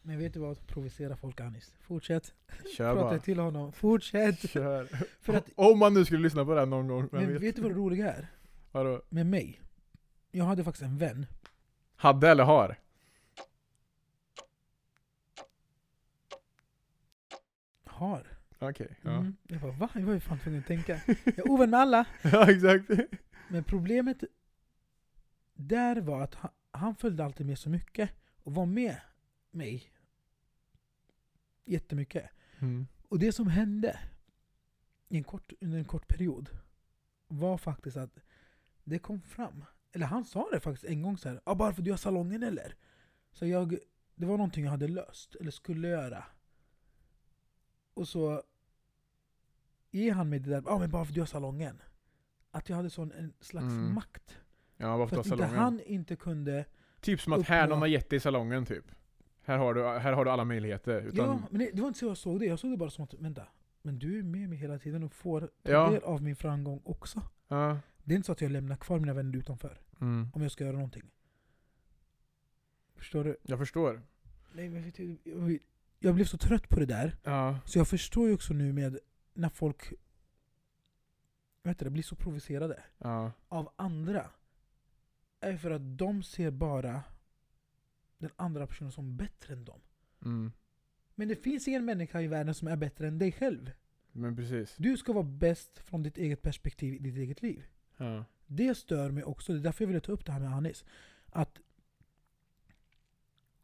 [0.02, 0.68] Men vet du vad?
[0.68, 1.76] Provocera folk Anis.
[1.80, 2.34] Fortsätt.
[2.78, 3.20] Kör Prata bara.
[3.20, 3.72] till honom.
[3.72, 4.40] Fortsätt!
[4.50, 4.86] Kör.
[5.22, 7.10] För att, Om man nu skulle lyssna på det här någon gång.
[7.12, 8.28] men vet du vad det roliga är?
[8.72, 9.02] Vadå?
[9.10, 9.62] Med mig.
[10.32, 11.26] Jag hade faktiskt en vän.
[11.96, 12.76] Hade eller har?
[17.86, 18.28] Har.
[18.62, 18.98] Okej.
[19.02, 19.18] ja.
[19.18, 19.36] Mm.
[19.48, 19.90] Jag bara va?
[19.94, 21.02] Jag var ju fan tvungen att tänka.
[21.26, 22.06] Jag är ovän med alla.
[22.22, 22.90] ja, exakt.
[23.50, 24.24] Men problemet
[25.54, 28.10] där var att han, han följde alltid med så mycket.
[28.44, 28.98] Och var med
[29.52, 29.92] mig
[31.66, 32.30] jättemycket.
[32.60, 32.88] Mm.
[33.08, 34.00] Och det som hände
[35.08, 36.50] i en kort, under en kort period
[37.28, 38.20] var faktiskt att
[38.84, 39.66] det kom fram.
[39.92, 41.42] Eller han sa det faktiskt en gång så här.
[41.44, 42.76] Ah, bara för du har salongen eller?
[43.32, 43.78] Så jag,
[44.16, 46.24] det var någonting jag hade löst, eller skulle göra.
[47.94, 48.44] Och så
[49.92, 51.82] ger han mig det där, ah, men bara för du har salongen.
[52.52, 53.94] Att jag hade sån en slags Mm.
[53.94, 54.38] makt.
[54.78, 55.60] Ja, varför För att inte salongen?
[55.60, 56.66] han inte kunde...
[57.02, 58.86] Typ som att här någon har gett dig salongen typ.
[59.44, 61.02] Här har du, här har du alla möjligheter.
[61.02, 62.46] Utan, Ja, men det, det var inte så jag såg det.
[62.46, 63.48] Jag såg det bara som att, vänta.
[63.82, 65.90] Men du är med mig hela tiden och får ta Ja.
[65.90, 67.22] del av min framgång också.
[67.48, 67.78] Ja.
[68.04, 69.82] Det är inte så att jag lämnar kvar mina vänner utanför.
[70.02, 70.28] Mm.
[70.34, 71.04] Om jag ska göra någonting.
[72.96, 73.38] Förstår du?
[73.44, 74.02] Jag förstår.
[74.54, 74.92] Nej, men
[76.00, 77.16] jag blev så trött på det där.
[77.24, 77.60] Ja.
[77.66, 79.00] Så jag förstår ju också nu med
[79.34, 79.94] när folk
[81.64, 83.32] vet du, blir så provocerade Ja.
[83.48, 84.30] av andra.
[85.40, 87.04] Är för att de ser bara
[88.18, 89.82] den andra personen som bättre än dem.
[90.26, 90.52] Mm.
[91.16, 93.72] Men det finns ingen människa i världen som är bättre än dig själv.
[94.12, 94.76] Men precis.
[94.78, 97.66] Du ska vara bäst från ditt eget perspektiv i ditt eget liv.
[97.98, 98.26] Ja.
[98.46, 100.86] Det stör mig också, det är därför jag ville ta upp det här med Anis.
[101.26, 101.60] Att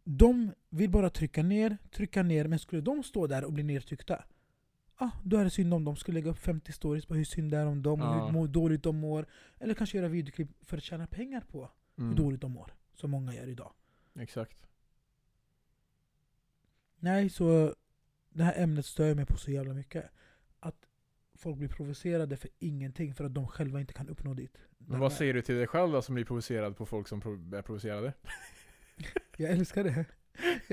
[0.03, 4.23] de vill bara trycka ner, trycka ner, men skulle de stå där och bli nedtryckta,
[4.97, 5.95] ah, då är det synd om dem.
[5.95, 8.27] Skulle lägga upp 50 stories på hur synd det är om dem, Ja.
[8.27, 9.25] hur dåligt de mår.
[9.59, 12.09] Eller kanske göra videoklipp för att tjäna pengar på Mm.
[12.09, 12.73] hur dåligt de mår.
[12.93, 13.71] Som många gör idag.
[14.19, 14.57] Exakt.
[16.99, 17.75] Nej, så
[18.29, 20.05] det här ämnet stör mig på så jävla mycket.
[20.59, 20.85] Att
[21.35, 24.57] folk blir provocerade för ingenting för att de själva inte kan uppnå dit.
[24.77, 27.19] Men vad säger du till dig själv då som blir provocerad på folk som
[27.53, 28.13] är provocerade?
[29.37, 30.05] Jag älskar det.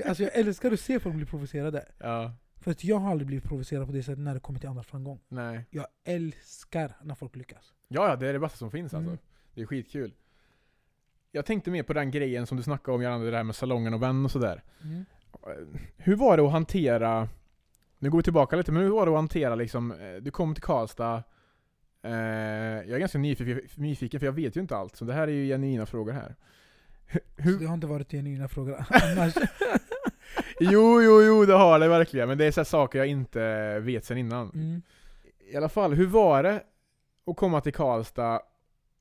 [0.05, 1.91] Alltså jag älskar att se folk bli provocerade.
[1.97, 2.33] Ja.
[2.59, 4.83] För att jag har aldrig blivit provocerad på det sättet när det kommer till andra
[4.83, 5.19] framgång.
[5.27, 5.65] Nej.
[5.69, 7.73] Jag älskar när folk lyckas.
[7.87, 9.09] Ja, ja, det är det bästa som finns alltså.
[9.09, 9.19] Mm.
[9.53, 10.13] Det är skitkul.
[11.31, 13.93] Jag tänkte mer på den grejen som du snackade om gällande det här med salongen
[13.93, 14.63] och vän och sådär.
[15.97, 17.29] Hur var det att hantera,
[17.99, 20.53] nu går vi tillbaka lite, men hur var det att hantera liksom, eh, du kom
[20.53, 21.23] till Karlstad,
[22.01, 25.27] eh, jag är ganska nyfiken, nyfiken för jag vet ju inte allt, så det här
[25.27, 26.35] är ju genuina frågor här.
[27.35, 29.33] Hur, Så det har inte varit genuina frågor annars.
[30.59, 34.05] jo, jo, jo, det har det verkligen, men det är så saker jag inte vet
[34.05, 34.49] sen innan.
[34.49, 34.81] Mm.
[35.51, 36.63] I alla fall, hur var det
[37.25, 38.41] att komma till Karlstad,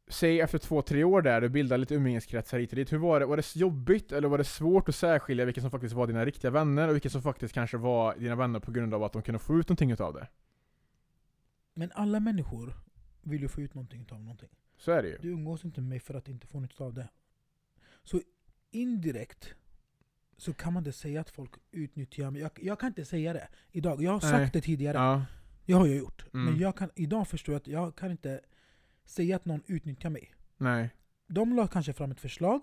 [0.09, 2.93] säg efter två, tre år där, du bildade lite umgängeskretsar hit och dit.
[2.93, 3.27] Hur var det?
[3.27, 6.51] Var det jobbigt eller var det svårt att särskilja vilka som faktiskt var dina riktiga
[6.51, 9.39] vänner och vilka som faktiskt kanske var dina vänner på grund av att de kunde
[9.39, 10.29] få ut någonting utav det?
[11.75, 12.75] Men alla människor
[13.23, 14.49] vill ju få ut någonting av någonting.
[14.79, 15.19] Så är det ju.
[15.19, 17.09] Du umgås inte med mig för att inte få nytta av det.
[18.05, 18.21] Så
[18.71, 19.55] indirekt
[20.37, 22.43] så kan man inte säga att folk utnyttjar mig.
[22.43, 24.03] Jag, jag kan inte säga det idag.
[24.03, 24.51] Jag har sagt Nej.
[24.53, 24.97] det tidigare.
[24.99, 25.25] Ja.
[25.65, 26.25] Jag har ju gjort.
[26.35, 26.47] Mm.
[26.47, 28.41] Men jag kan, idag förstår jag att jag kan inte
[29.05, 30.35] säga att någon utnyttjar mig.
[30.57, 30.91] Nej.
[31.27, 32.61] De la kanske fram ett förslag,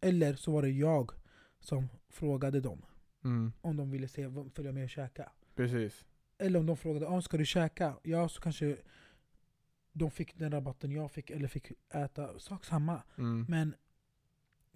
[0.00, 1.12] eller så var det jag
[1.60, 2.84] som frågade dem
[3.24, 3.52] Mm.
[3.60, 5.32] om de ville se, följa med och käka.
[5.54, 6.04] Precis.
[6.38, 7.96] Eller om de frågade ah, ska du käka?
[8.02, 8.76] Ja, så kanske
[9.92, 12.38] de fick den rabatten jag fick, eller fick äta.
[12.38, 13.02] Sak samma.
[13.18, 13.46] Mm.
[13.48, 13.74] Men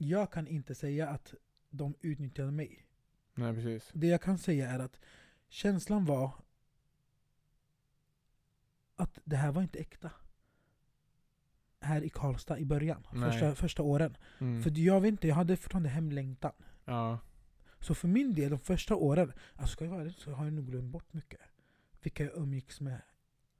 [0.09, 1.34] jag kan inte säga att
[1.70, 2.86] de utnyttjade mig.
[3.34, 3.90] Nej, precis.
[3.94, 5.00] Det jag kan säga är att
[5.48, 6.32] känslan var
[8.96, 10.11] att det här var inte äkta.
[11.80, 13.30] Här i Karlstad i början, Nej.
[13.30, 14.16] första, första åren.
[14.38, 14.62] Mm.
[14.62, 16.53] För jag vet inte, jag hade fortfarande hemlängtan.
[16.84, 17.18] Ja.
[17.80, 20.66] Så för min del, de första åren, alltså ska jag vara så har jag nog
[20.66, 21.40] glömt bort mycket.
[22.03, 23.03] Vilka jag umgicks med,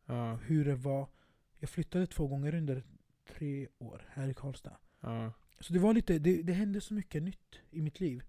[0.07, 0.35] Ja.
[0.37, 1.09] hur det var.
[1.59, 2.83] Jag flyttade två gånger under
[3.29, 4.77] tre år här i Karlstad.
[5.01, 5.33] Ja.
[5.63, 8.23] Så det var lite, det, det hände så mycket nytt i mitt liv.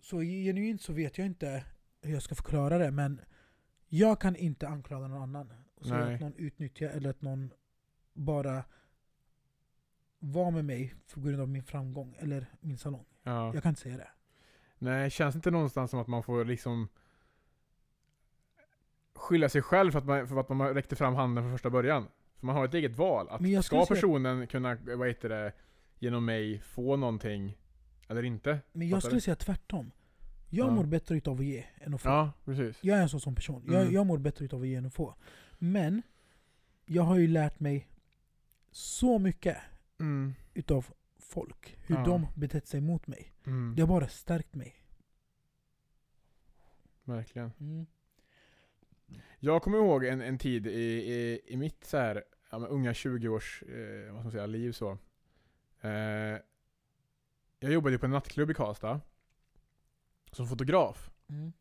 [0.00, 1.64] Så genuint så vet jag inte
[2.02, 3.20] hur jag ska förklara det, men
[3.88, 5.52] jag kan inte anklaga någon annan.
[5.80, 6.14] Nej.
[6.14, 7.50] att någon utnyttjar eller att någon
[8.12, 8.64] bara
[10.18, 13.04] var med mig på grund av min framgång eller min salong.
[13.22, 13.54] ja.
[13.54, 14.10] Jag kan inte säga det.
[14.78, 16.88] Nej, känns inte någonstans som att man får liksom
[19.14, 22.08] skylla sig själv för att man, för att man räckte fram handen från första början?
[22.36, 23.28] För man har ett eget val.
[23.30, 25.52] Att ska personen kunna, vad heter det,
[25.98, 27.58] genom mig få någonting
[28.08, 28.60] eller inte?
[28.72, 29.20] Men jag Fattar skulle du?
[29.20, 29.90] säga tvärtom.
[30.50, 30.70] Jag Ja.
[30.74, 32.08] mår bättre utav att ge än att få.
[32.08, 32.78] Ja, precis.
[32.84, 33.64] Jag är en sån som person.
[33.66, 33.94] Jag, Mm.
[33.94, 35.14] jag mår bättre utav att ge än att få.
[35.58, 36.02] Men
[36.86, 37.88] jag har ju lärt mig
[38.70, 39.56] så mycket
[40.00, 40.34] Mm.
[40.54, 40.86] utav
[41.18, 41.76] folk.
[41.86, 42.04] Hur Ja.
[42.04, 43.32] de betett sig mot mig.
[43.46, 43.74] Mm.
[43.76, 44.74] Det har bara stärkt mig.
[47.04, 47.52] Verkligen.
[47.60, 47.86] Mm.
[49.38, 50.70] Jag kommer ihåg en, en tid i,
[51.12, 54.72] i, i mitt så här, ja, men unga 20-års eh, vad ska man säga, liv
[54.72, 54.98] så.
[55.84, 56.38] Eh,
[57.60, 59.00] jag jobbade ju på en nattklubb i Karlstad.
[60.32, 61.10] Som fotograf.
[61.28, 61.52] Mm.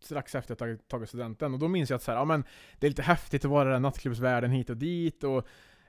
[0.00, 1.52] strax efter att jag tagit- tagit studenten.
[1.54, 2.44] Och då minns jag att så här, ja, men
[2.78, 5.24] det är lite häftigt att vara i den nattklubbsvärlden hit och dit.
[5.24, 5.48] Och,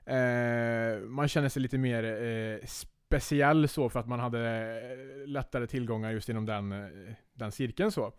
[0.09, 4.39] eh, man känner sig lite mer eh, speciell så för att man hade
[5.21, 7.91] eh, lättare tillgångar just inom den, eh, den cirkeln.
[7.91, 8.13] så.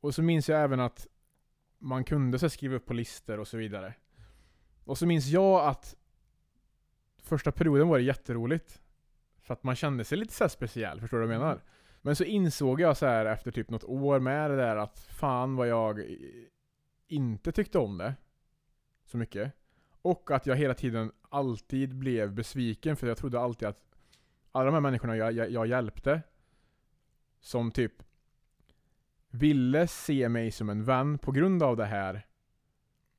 [0.00, 1.06] Och så minns jag även att
[1.78, 3.94] man kunde så skriva upp på listor och så vidare.
[4.84, 5.96] Och så minns jag att
[7.22, 8.82] första perioden var det jätteroligt.
[9.40, 11.62] För att man kände sig lite så speciell, förstår du vad jag menar?
[12.02, 15.56] Men så insåg jag så här efter typ något år med det där att fan
[15.56, 16.04] vad jag
[17.08, 18.14] inte tyckte om det
[19.04, 19.52] så mycket.
[20.02, 23.88] Och att jag hela tiden alltid blev besviken för jag trodde alltid att
[24.52, 26.22] alla de här människorna jag, jag, jag hjälpte
[27.40, 28.02] som typ
[29.30, 32.26] ville se mig som en vän på grund av det här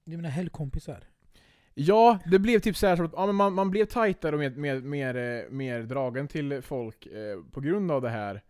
[0.03, 1.08] Du menar helgkompisar?
[1.81, 4.39] Ja, det blev typ så här som att ja, men man, man blev tajtare och
[4.39, 8.43] mer, mer, mer, eh, mer dragen till folk eh, på grund av det här.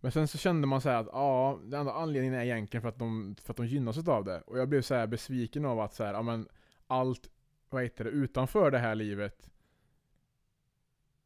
[0.00, 2.88] Men sen så kände man så här att ja, den enda anledningen är egentligen för
[2.88, 4.40] att de, för att de gynnas av det.
[4.40, 6.48] Och jag blev så här besviken av att så här, ja, men
[6.86, 7.30] allt
[7.70, 9.50] vad heter det, utanför det här livet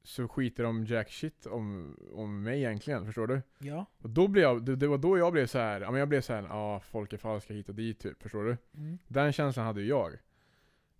[0.02, 3.42] så skiter de jack shit om, om mig egentligen, förstår du?
[3.58, 3.86] Ja.
[3.98, 6.08] Och då blev jag, det, det var då jag blev så här, ja men jag
[6.08, 8.56] blev så här, ja folk är falska hit och dit typ, förstår du?
[8.74, 8.98] Mm.
[9.08, 10.18] Den känslan hade ju jag.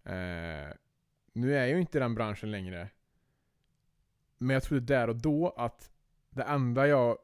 [0.04, 0.74] Eh,
[1.32, 2.88] nu är jag ju inte i den branschen längre.
[4.38, 5.90] Men jag trodde där och då att
[6.30, 7.18] det enda jag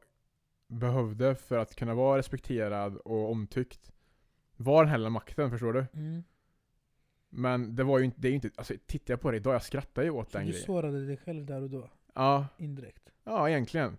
[0.67, 3.91] behövde för att kunna vara respekterad och omtyckt
[4.55, 5.85] var den här makten, förstår du?
[5.93, 6.23] Mm.
[7.29, 9.53] Men det var ju inte, det är ju inte, alltså tittar jag på det idag,
[9.53, 10.65] jag skrattar ju åt Så den du grejen.
[10.65, 11.89] sårade dig själv där och då?
[12.13, 13.11] Ja, Indirekt?
[13.23, 13.97] ja egentligen.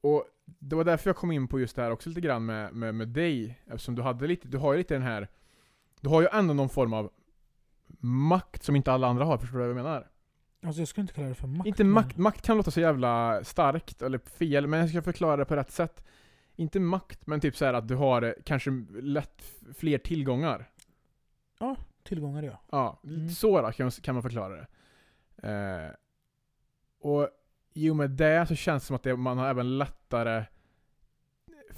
[0.00, 2.74] Och det var därför jag kom in på just det här också lite grann med,
[2.74, 3.60] med, med dig.
[3.66, 5.28] Eftersom du hade lite, du har ju lite den här,
[6.00, 7.10] du har ju ändå någon form av
[8.00, 10.10] makt som inte alla andra har, förstår du vad jag menar?
[10.62, 11.66] Alltså jag skulle inte kalla det för makt.
[11.68, 15.44] inte makt, makt kan låta så jävla starkt eller fel, men jag ska förklara det
[15.44, 16.04] på rätt sätt.
[16.56, 18.70] Inte makt, men typ så att du har eh, kanske
[19.02, 19.42] lätt
[19.74, 20.70] fler tillgångar.
[22.02, 22.60] Tillgångar ja.
[22.70, 23.28] Ja, Mm.
[23.28, 24.66] så kan kan man förklara det.
[25.48, 25.90] Eh,
[27.00, 27.28] och
[27.74, 30.44] i och med det så känns det som att det, man har även lättare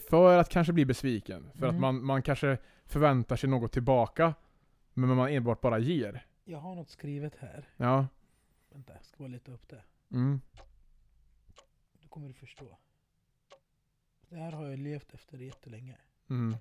[0.09, 1.51] för att kanske bli besviken.
[1.55, 1.81] För att Mm.
[1.81, 4.35] man, man kanske förväntar sig något tillbaka,
[4.95, 6.27] men man enbart bara ger.
[6.45, 7.69] Jag har något skrivet här.
[7.77, 8.07] Ja.
[8.71, 9.85] Vänta, jag ska bara leta upp det.
[10.11, 10.41] Mm.
[11.93, 12.79] Då kommer du förstå.
[14.29, 15.97] Det här har jag levt efter jättelänge.
[16.31, 16.57] Mm.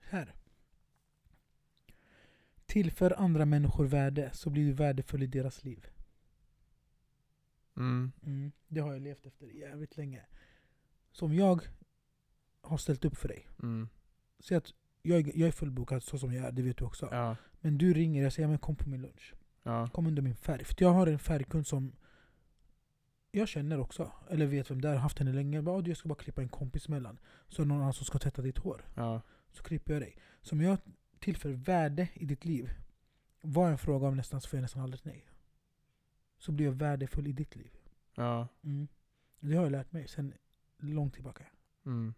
[0.00, 0.34] Här.
[2.66, 5.86] Tillför andra människor värde så blir du värdefull i deras liv.
[7.76, 8.12] Mm.
[8.22, 8.52] Mm.
[8.68, 10.26] Det har jag levt efter jävligt länge.
[11.16, 11.62] Som jag
[12.60, 13.48] har ställt upp för dig.
[13.62, 13.88] Mm.
[14.38, 17.08] Säg att jag, jag är fullbokad så som jag är, det vet du också.
[17.12, 17.36] Ja.
[17.60, 19.34] Men du ringer och säger men kom på min lunch.
[19.62, 19.88] Ja.
[19.88, 20.64] Kom under min färg.
[20.64, 21.92] För jag har en färgkund som
[23.30, 24.12] jag känner också.
[24.30, 25.62] Eller vet vem det är, har haft henne länge.
[25.62, 27.18] Bara, "Åh, du, jag ska bara klippa en kompis emellan.
[27.48, 28.84] Så någon annan som ska tvätta ditt hår.
[28.94, 29.22] Ja.
[29.52, 30.16] Så klipper jag dig.
[30.42, 30.78] Så om jag
[31.18, 32.70] tillför värde i ditt liv.
[33.40, 35.26] Var en fråga om nästan så får jag nästan aldrig nej.
[36.38, 37.70] Så blir jag värdefull i ditt liv.
[38.14, 38.48] Ja.
[38.64, 38.88] Mm.
[39.40, 40.32] Det har jag lärt mig sen
[40.78, 41.46] långt tillbaka.
[41.86, 42.14] Mm.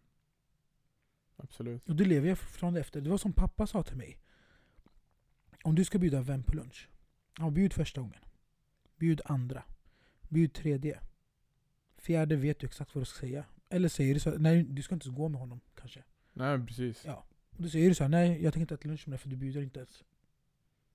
[1.36, 1.88] Absolut.
[1.88, 3.00] Och det lever jag fortfarande efter.
[3.00, 4.18] Det var som pappa sa till mig.
[5.62, 6.88] Om du ska bjuda vem på lunch?
[7.38, 8.20] Ja, bjud första gången.
[8.96, 9.64] Bjud andra.
[10.28, 11.00] Bjud tredje.
[11.96, 13.44] Fjärde vet du exakt vad du ska säga.
[13.68, 16.04] Eller säger du så nej du ska inte gå med honom kanske.
[16.32, 17.04] Nej, precis.
[17.04, 17.26] Ja.
[17.50, 19.28] Och då säger du så här, nej jag tänker inte äta lunch med dig för
[19.28, 20.04] du bjuder inte ens.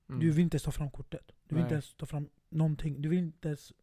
[0.09, 0.19] Mm.
[0.19, 1.31] Du vill inte ens ta fram kortet.
[1.47, 1.63] Du vill Nej.
[1.63, 3.01] inte ens ta fram någonting.
[3.01, 3.73] Du vill inte ens...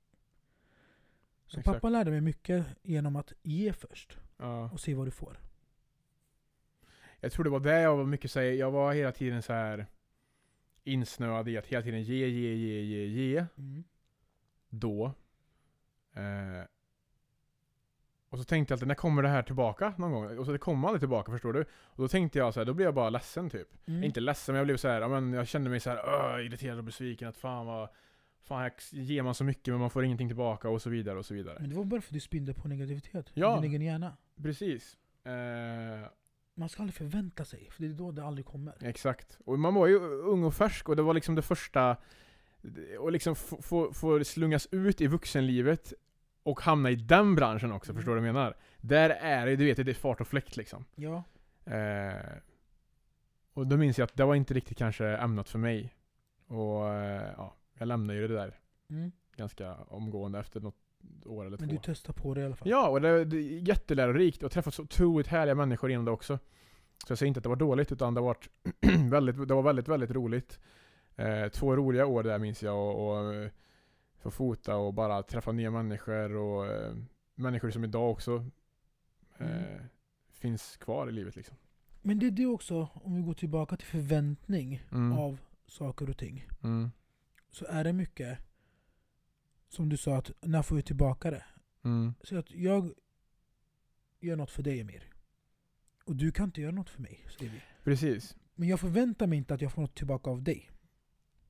[1.50, 1.64] Så Exakt.
[1.76, 4.70] pappa lärde mig mycket genom att ge först Ja.
[4.72, 5.36] och se vad du får.
[7.20, 8.54] Jag tror det var det jag var mycket säga.
[8.54, 9.86] Jag var hela tiden så här
[10.84, 13.46] insnöad i att hela tiden ge, ge, ge, ge, ge.
[13.58, 13.84] Mm.
[14.68, 15.04] Då.
[16.14, 16.64] Eh.
[18.28, 20.38] Och så tänkte jag alltid, när kommer det här tillbaka någon gång?
[20.38, 21.60] Och så det kom aldrig tillbaka, förstår du?
[21.70, 23.68] Och då tänkte jag så här, då blev jag bara ledsen typ.
[23.88, 24.04] Mm.
[24.04, 26.84] Inte ledsen, men jag blev så här, jag kände mig så här, "Åh, irriterad och
[26.84, 27.28] besviken.
[27.28, 27.88] Att fan vad...
[28.42, 31.26] Fan här ger man så mycket men man får ingenting tillbaka och så vidare och
[31.26, 31.56] så vidare.
[31.60, 33.30] Men det var bara för att du spinde på negativitet.
[33.34, 33.54] Ja.
[33.60, 34.16] Din egen hjärna.
[34.42, 34.96] Precis.
[35.24, 35.32] Eh,
[36.54, 38.74] Man ska aldrig förvänta sig, för det är då det aldrig kommer.
[38.80, 39.38] Exakt.
[39.44, 41.96] Och man var ju ung och färsk och det var liksom det första
[42.98, 43.34] och liksom
[43.92, 45.92] få slungas ut i vuxenlivet
[46.42, 47.98] och hamna i den branschen också, Mm.
[47.98, 48.56] förstår du vad jag menar?
[48.80, 50.84] Där är det, du vet, det är fart och fläkt liksom.
[50.94, 51.24] Ja.
[51.74, 52.32] Eh,
[53.52, 55.94] och då minns jag att det var inte riktigt kanske ämnat för mig.
[56.46, 58.58] Och eh, ja, jag lämnade ju det där
[58.90, 59.12] Mm.
[59.36, 60.76] ganska omgående efter något
[61.24, 61.74] år eller Men två.
[61.74, 62.68] du testar på det i alla fall.
[62.68, 64.42] Ja, och det, det är jättelärorikt.
[64.42, 66.38] Och träffat så otroligt härliga människor inom det också.
[67.06, 68.48] Så jag säger inte att det var dåligt, utan det, varit
[69.10, 70.60] väldigt, det var väldigt, väldigt roligt.
[71.16, 73.50] Eh, två roliga år där minns jag, och, och eh,
[74.18, 76.94] få fota och bara träffa nya människor och eh,
[77.34, 78.44] människor som idag också
[79.38, 79.82] eh, Mm.
[80.32, 81.56] finns kvar i livet liksom.
[82.02, 85.18] Men det är det också, om vi går tillbaka till förväntning Mm.
[85.18, 86.46] av saker och ting.
[86.62, 86.90] Mm.
[87.50, 88.38] Så är det mycket,
[89.68, 91.44] som du sa, att när får vi tillbaka det?
[91.84, 92.14] Mm.
[92.22, 92.92] Så att jag
[94.20, 95.10] gör något för dig Emir.
[96.04, 97.62] Och du kan inte göra något för mig, vi.
[97.84, 98.36] Precis.
[98.54, 100.70] Men jag förväntar mig inte att jag får något tillbaka av dig.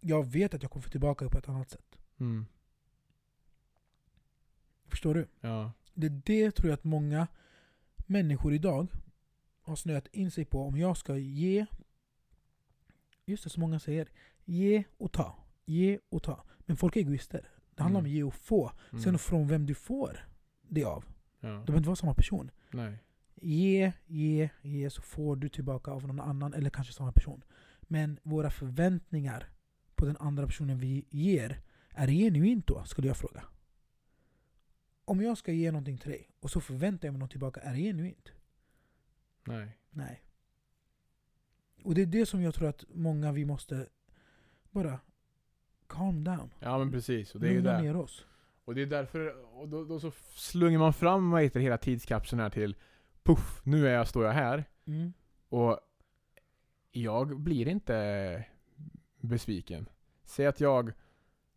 [0.01, 1.99] Jag vet att jag kommer få tillbaka det på ett annat sätt.
[2.19, 2.47] Mm.
[4.87, 5.29] Förstår du?
[5.41, 5.73] Ja.
[5.95, 7.29] Det det tror jag att många
[7.97, 8.89] människor idag
[9.61, 10.63] har snöat in sig på.
[10.63, 11.67] Om jag ska ge,
[13.25, 14.09] just det som många säger,
[14.45, 15.40] ge och ta.
[15.71, 16.45] Ge och ta.
[16.59, 17.49] Men folk är egoister.
[17.75, 18.11] Det handlar Mm.
[18.11, 18.73] om ge och få.
[18.91, 19.03] Mm.
[19.03, 20.29] Sen från vem du får
[20.69, 21.05] det av.
[21.41, 21.49] ja.
[21.49, 22.51] Det behöver inte vara samma person.
[22.73, 22.99] Nej.
[23.43, 27.43] Ge, ge, ge så får du tillbaka av någon annan eller kanske samma person.
[27.81, 29.49] Men våra förväntningar
[29.95, 31.61] på den andra personen vi ger,
[31.91, 32.85] är genuint då?
[32.85, 33.45] Skulle jag fråga.
[35.05, 37.73] Om jag ska ge någonting till dig och så förväntar jag mig något tillbaka, är
[37.73, 38.33] det genuint?
[39.47, 39.79] Nej.
[39.91, 40.23] Nej.
[41.85, 43.87] Och det är det som jag tror att många vi måste
[44.71, 45.01] bara
[46.01, 46.51] calm down.
[46.61, 48.27] Ja men precis, och det är ju Lugna ner oss.
[48.65, 52.41] Och det är därför, och då, då så slungar man fram vad heter hela tidskapseln
[52.41, 52.77] här till
[53.23, 54.65] Puff, nu är jag, står jag här.
[54.87, 55.13] Mm.
[55.49, 55.81] Och
[56.93, 58.45] jag blir inte
[59.21, 59.87] besviken.
[60.25, 60.93] Säg att jag,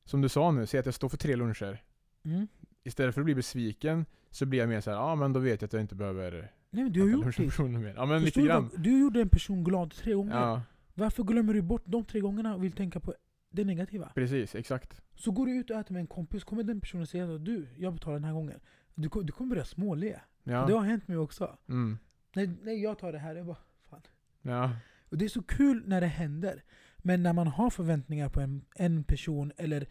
[0.04, 1.84] som du sa nu, säg att jag står för tre luncher.
[2.24, 2.48] Mm.
[2.84, 5.62] Istället för att bli besviken så blir jag mer så här, ja men då vet
[5.62, 6.32] jag att jag inte behöver
[6.70, 7.64] Nej men du har gjort det.
[7.64, 7.94] mer.
[7.96, 8.70] Ja men Förstår lite du, grann.
[8.74, 10.36] vad- du gjorde en person glad tre gånger.
[10.36, 10.62] Ja,
[10.94, 13.14] Varför glömmer du bort de tre gångerna och vill tänka på
[13.56, 14.12] det negativa?
[14.16, 15.02] precis, exakt.
[15.16, 17.68] Så går du ut och äter med en kompis, kommer den personen säga att du,
[17.78, 18.60] jag betalar den här gången.
[18.96, 20.22] Du, du kommer börja småle.
[20.44, 20.66] Ja.
[20.66, 21.58] Det har hänt mig också.
[21.70, 21.98] Mm.
[22.36, 23.58] Nej, nej jag tar det här, jag bara
[23.90, 24.02] fan.
[24.42, 24.76] Ja.
[25.10, 26.64] Och det är så kul när det händer.
[26.98, 29.88] Men när man har förväntningar på en, en person eller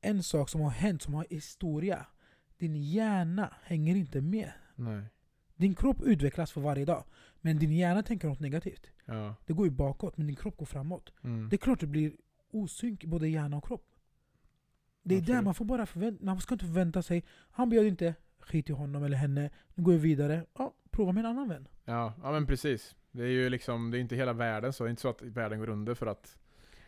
[0.00, 2.06] en sak som har hänt, som har historia.
[2.58, 4.52] Din hjärna hänger inte med.
[4.74, 5.04] Nej.
[5.56, 7.04] Din kropp utvecklas för varje dag.
[7.40, 8.90] Men din hjärna tänker något negativt.
[9.04, 9.34] Ja.
[9.46, 11.12] Det går ju bakåt, men din kropp går framåt.
[11.22, 11.48] Mm.
[11.48, 12.12] Det är klart det blir
[12.50, 13.84] osynk både hjärna och kropp.
[15.02, 18.14] Det är där man får bara förvänta Man ska inte förvänta sig, han bjöd inte,
[18.40, 20.44] skit i honom eller henne, nu går jag vidare.
[20.58, 21.68] Ja, prova med en annan vän.
[21.84, 22.96] Ja, ja men precis.
[23.10, 24.84] Det är ju liksom, det är inte hela världen så.
[24.84, 26.38] Det är inte så att världen går under för att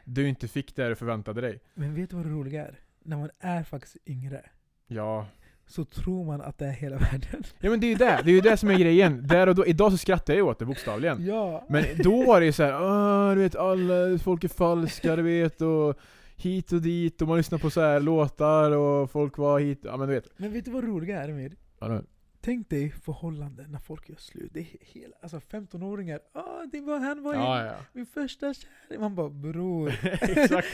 [0.04, 1.60] du inte fick det du förväntade dig.
[1.74, 2.78] Men vet du vad det roliga är?
[2.98, 4.50] När man är faktiskt yngre,
[4.86, 5.26] Ja.
[5.70, 7.42] Så tror man att det är hela världen.
[7.60, 9.26] Ja men det är ju det, det är ju det som är grejen.
[9.26, 11.26] Där och då, idag så skrattar jag ju åt det bokstavligen.
[11.26, 11.66] Ja!
[11.68, 15.60] Men då var det ju såhär, Åh, du vet alla, folk är falska du vet
[15.62, 15.98] och
[16.36, 19.96] hit och dit och man lyssnar på så här låtar och folk var hit, ja
[19.96, 20.24] men du vet.
[20.36, 21.52] Men vet du vad roliga är Emir?
[21.80, 22.00] Ja,
[22.42, 24.50] Tänk dig förhållanden när folk gör slut.
[24.54, 27.74] Det är hela, alltså 15-åringar, ah, det var han var ja, ja.
[27.92, 29.00] min första kärlek.
[29.00, 29.88] Man bara bror,
[30.22, 30.68] Exakt.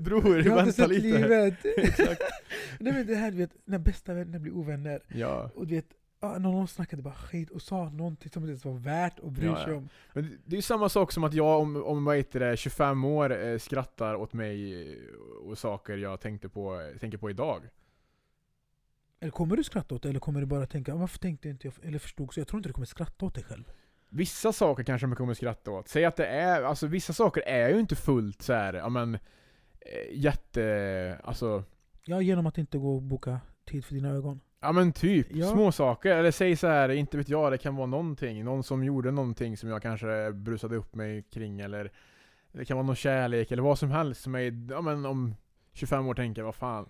[0.00, 1.02] Bror, du inte vänta sett lite.
[1.18, 1.64] livet.
[1.76, 2.22] Exakt.
[2.80, 5.00] Nej men det här du vet, när bästa vänner blir ovänner.
[5.08, 5.50] Ja.
[5.54, 5.86] Och du vet,
[6.20, 9.30] ah, när någon snackade bara skit och sa någonting som inte ens var värt att
[9.32, 9.88] bry sig om.
[10.12, 12.56] Men det- det är ju samma sak som att jag om, om vad heter det,
[12.56, 14.98] 25 år eh, skrattar åt mig
[15.46, 17.62] och saker jag tänkte på, tänker på idag.
[19.24, 20.08] Eller kommer du skratta åt det?
[20.08, 21.74] Eller kommer du bara tänka, "Ah, varför tänkte inte jag?
[21.88, 22.40] Eller förstod så?
[22.40, 23.64] Jag tror inte du kommer skratta åt dig själv.
[24.08, 25.88] Vissa saker kanske man kommer skratta åt.
[25.88, 29.14] Säg att det är, alltså vissa saker är ju inte fullt så här, ja men
[29.14, 29.20] eh,
[30.12, 31.64] jätte, alltså
[32.04, 34.40] Ja, genom att inte gå och boka tid för dina ögon.
[34.60, 35.46] Ja men typ, Ja.
[35.46, 36.16] små saker.
[36.16, 38.44] Eller säg så här, inte vet jag, det kan vara någonting.
[38.44, 41.92] Någon som gjorde någonting som jag kanske brusade upp mig kring eller
[42.52, 45.34] Det kan vara någon kärlek eller vad som helst som är, ja men om
[45.72, 46.88] 25 år tänker jag, vad fan.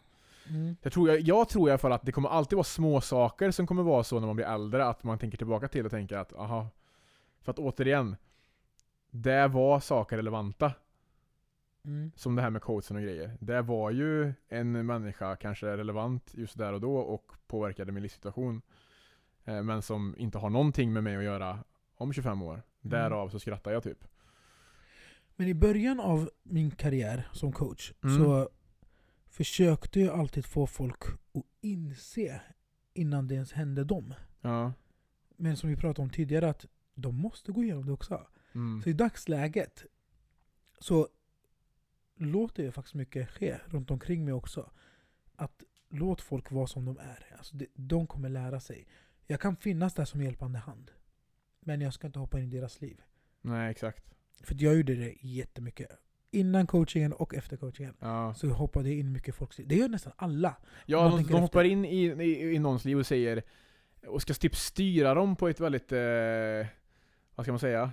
[0.49, 0.77] Mm.
[0.83, 3.51] Jag tror, jag, jag tror i alla fall att det kommer alltid vara små saker
[3.51, 6.17] som kommer vara så när man blir äldre, att man tänker tillbaka till och tänker
[6.17, 6.69] att, aha.
[7.41, 8.17] För att återigen,
[9.11, 10.73] det var saker relevanta.
[11.85, 12.13] Mm.
[12.17, 13.37] Som det här med coachen och grejer.
[13.41, 18.63] Det var ju en människa kanske relevant just där och då och påverkade min livssituation.
[19.45, 21.59] Eh, Men som inte har någonting med mig att göra
[21.97, 22.63] om 25 år.
[22.81, 24.05] Därav så skrattar jag typ.
[25.37, 28.17] Men i början av min karriär som coach Mm.
[28.19, 28.49] så
[29.35, 32.41] försökte jag alltid få folk att inse
[32.93, 34.15] innan det ens hände dem.
[34.41, 34.73] Ja.
[35.37, 38.27] Men som vi pratade om tidigare, att de måste gå igenom det också.
[38.53, 38.83] Mm.
[38.83, 39.85] Så i dagsläget
[40.79, 41.09] så
[42.17, 44.71] låter jag faktiskt mycket ske runt omkring mig också.
[45.37, 47.35] Att låt folk vara som de är.
[47.39, 48.87] Alltså det, de kommer lära sig.
[49.27, 50.91] Jag kan finnas där som hjälpande hand.
[51.61, 53.03] Men jag ska inte hoppa in i deras liv.
[53.41, 54.15] Nej, exakt.
[54.41, 55.89] För jag gjorde det jättemycket.
[56.35, 57.95] Innan coachingen och efter coachingen.
[58.01, 59.69] Ja, Så hoppade jag in mycket liv.
[59.69, 60.57] Det gör nästan alla.
[60.87, 63.43] ja de, de hoppar in i, i, i någons liv och säger
[64.07, 66.67] och ska typ styra dem på ett väldigt, eh,
[67.35, 67.93] vad ska man säga?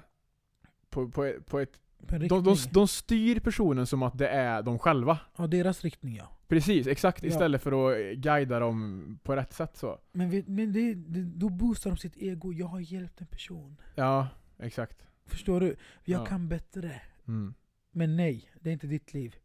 [0.90, 4.80] På, på, på ett, På de, de, de styr personen som att det är de
[4.80, 5.20] själva.
[5.38, 6.38] Ja, deras riktning ja.
[6.48, 7.24] Precis, exakt.
[7.24, 7.30] Ja.
[7.30, 10.00] Istället för att guida dem på rätt sätt så.
[10.12, 12.54] Men, vet, men det, det, då boostar de sitt ego.
[12.54, 13.78] Jag har hjälpt en person.
[13.96, 14.28] Ja,
[14.60, 15.08] exakt.
[15.26, 15.76] Förstår du?
[16.04, 16.26] Jag Ja.
[16.26, 17.02] kan bättre.
[17.28, 17.54] Mm.
[17.92, 19.36] Men nej, det är inte ditt liv.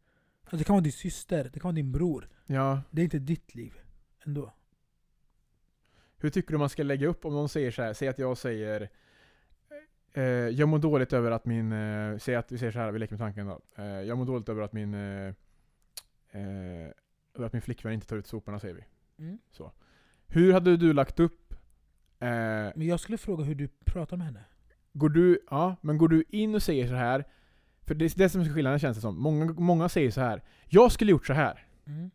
[0.43, 2.29] Alltså det kan vara din syster, det kan vara din bror.
[2.47, 3.75] Ja, Det är inte ditt liv.
[4.27, 4.53] Ändå.
[6.19, 8.39] hur tycker du man ska lägga upp om någon säger så här, säg att jag
[8.39, 8.89] säger
[10.13, 12.99] eh, Jag mår dåligt över att min, eh, säg att vi säger så här, vi
[12.99, 13.61] leker med tanken då.
[13.77, 15.35] Eh, jag mår dåligt över att min eh,
[16.31, 16.91] eh,
[17.35, 18.85] över att min flickvän inte tar ut soporna säger vi.
[19.25, 19.39] Mm.
[20.27, 21.53] Hur hade du lagt upp
[22.19, 22.29] eh,
[22.75, 24.45] Men jag skulle fråga hur du pratar med henne.
[24.93, 27.25] Går du, ja, men går du in och säger så här
[27.87, 29.19] För det är det som är skillnaden känns det som.
[29.23, 32.11] Många, många säger så här Jag skulle gjort så här Mm.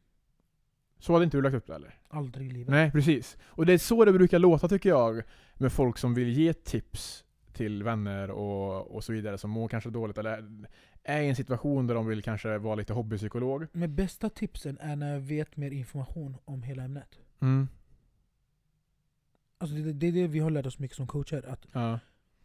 [0.99, 1.95] Så hade inte du lagt upp det eller?
[2.09, 2.69] Aldrig i livet.
[2.69, 3.37] Nej, precis.
[3.43, 5.21] Och det är så det brukar låta tycker jag,
[5.57, 9.89] med folk som vill ge tips till vänner och, och så vidare som mår kanske
[9.89, 10.65] dåligt eller
[11.03, 13.67] är i en situation där de vill kanske vara lite hobbypsykolog.
[13.71, 17.19] Men bästa tipsen är när jag vet mer information om hela ämnet.
[17.39, 17.67] Mm.
[19.57, 21.45] Alltså det, det är det vi har lärt oss mycket som coacher.
[21.49, 21.99] Att Ja.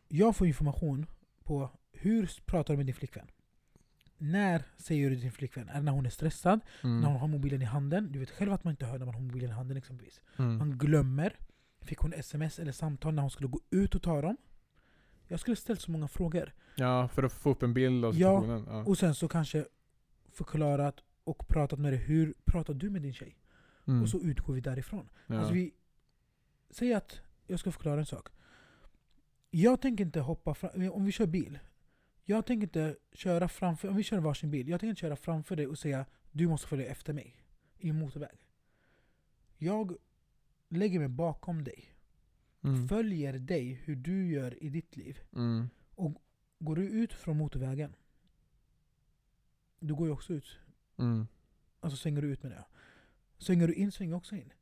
[0.08, 1.06] jag får information
[1.44, 1.70] på
[2.00, 3.26] hur pratar du med din flickvän?
[4.18, 5.68] När säger du till din flickvän?
[5.68, 6.60] Är det när hon är stressad?
[6.82, 7.16] När hon Mm.
[7.16, 8.12] har mobilen i handen?
[8.12, 10.20] Du vet själv att man inte hör när man har mobilen i handen exempelvis.
[10.36, 10.58] Mm.
[10.58, 11.36] Man glömmer.
[11.80, 14.36] Fick hon sms eller samtal när hon skulle gå ut och ta dem?
[15.28, 16.52] Jag skulle ställt så många frågor.
[16.76, 18.64] Ja, för att få upp en bild av situationen.
[18.68, 18.84] Ja.
[18.84, 19.66] Och sen så kanske
[20.32, 22.00] förklarat och pratat med dig.
[22.00, 23.36] Hur pratar du med din tjej?
[23.86, 24.02] Mm.
[24.02, 25.08] Och så utgår vi därifrån.
[25.26, 25.38] ja.
[25.38, 25.74] Alltså vi,
[26.70, 28.28] säg att jag ska förklara en sak.
[29.50, 31.58] Jag tänker inte hoppa fram, om vi kör bil.
[32.28, 34.68] Jag tänker inte köra framför, om vi kör varsin bil.
[34.68, 37.36] Jag tänker inte köra framför dig och säga du måste följa efter mig
[37.78, 38.38] i motorväg.
[39.56, 39.96] Jag
[40.68, 41.94] lägger mig bakom dig.
[42.64, 42.88] mm.
[42.88, 45.20] Följer dig hur du gör i ditt liv.
[45.32, 45.68] Mm.
[46.58, 47.96] Går du ut från motorvägen,
[49.80, 50.58] du går ju också ut.
[50.98, 51.26] Mm.
[51.80, 52.64] Alltså svänger du ut med det.
[53.38, 54.52] Svänger du in, svänger jag också in.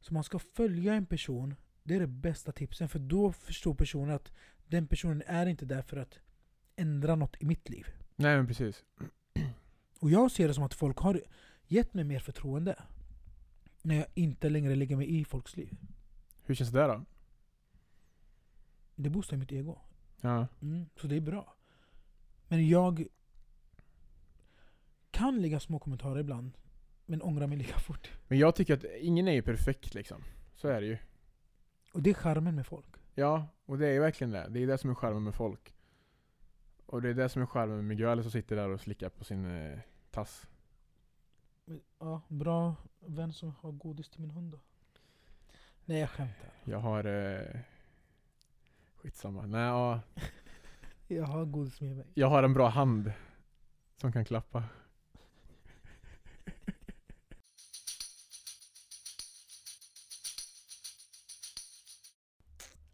[0.00, 2.88] Så man ska följa en person, det är det bästa tipsen.
[2.88, 4.32] För då förstår personen att
[4.66, 6.18] den personen är inte där för att
[6.76, 7.86] ändra något i mitt liv.
[8.16, 8.84] Nej men precis.
[10.00, 11.20] Och jag ser det som att folk har
[11.66, 12.82] gett mig mer förtroende.
[13.82, 15.76] När jag inte längre lägger mig i folks liv.
[16.42, 17.04] Hur känns det där då?
[18.94, 19.78] Det boostar mitt ego.
[20.20, 20.46] Ja.
[20.62, 21.54] Mm, så det är bra.
[22.48, 23.06] Men jag
[25.10, 26.52] kan lägga små kommentarer ibland.
[27.06, 28.12] Men ångrar mig lika fort.
[28.28, 30.22] Men jag tycker att ingen är ju perfekt liksom.
[30.54, 30.98] Så är det ju.
[31.92, 32.86] Och det är charmen med folk.
[33.14, 34.46] Ja, och det är verkligen det.
[34.50, 35.73] Det är det som är charmen med folk.
[36.94, 39.24] Och det är det som är charmen med Miguel som sitter där och slickar på
[39.24, 39.78] sin eh,
[40.10, 40.46] tass.
[41.98, 44.58] Ja, bra vän som har godis till min hund då.
[45.84, 46.50] Nej jag skämtar.
[46.64, 47.04] Jag har...
[47.04, 47.60] Eh,
[48.96, 49.46] skitsamma.
[49.46, 50.00] Nej, ja,
[51.08, 52.06] Jag har godis med mig.
[52.14, 53.12] jag har en bra hand.
[53.96, 54.64] Som kan klappa.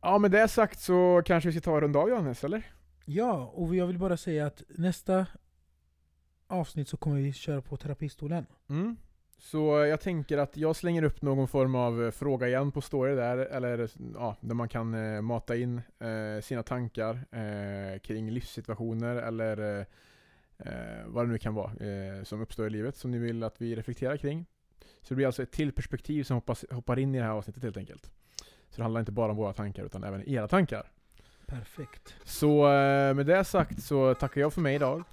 [0.00, 2.79] Ja med det sagt så kanske vi ska ta och runda av Johannes, eller?
[3.12, 5.26] Ja, och jag vill bara säga att nästa
[6.46, 8.46] avsnitt så kommer vi köra på terapistolen.
[8.68, 8.96] Mm.
[9.38, 13.14] Så jag tänker att jag slänger upp någon form av eh, fråga igen på story
[13.14, 19.16] där, eller ja, där man kan eh, mata in eh, sina tankar eh, kring livssituationer
[19.16, 19.86] eller eh,
[20.58, 23.60] eh, vad det nu kan vara eh, som uppstår i livet som ni vill att
[23.60, 24.46] vi reflekterar kring.
[25.00, 27.62] Så det blir alltså ett till perspektiv som hoppas, hoppar in i det här avsnittet
[27.62, 28.10] helt enkelt.
[28.68, 30.90] Så det handlar inte bara om våra tankar utan även era tankar.
[31.50, 32.14] Perfekt.
[32.24, 35.04] Så eh, med det sagt så tackar jag för mig idag.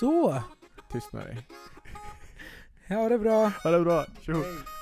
[0.00, 0.42] Så!
[0.92, 1.46] Tyst med dig.
[2.88, 3.52] Ha det bra!
[3.64, 4.32] Ha det bra, tjo!
[4.32, 4.79] Hej.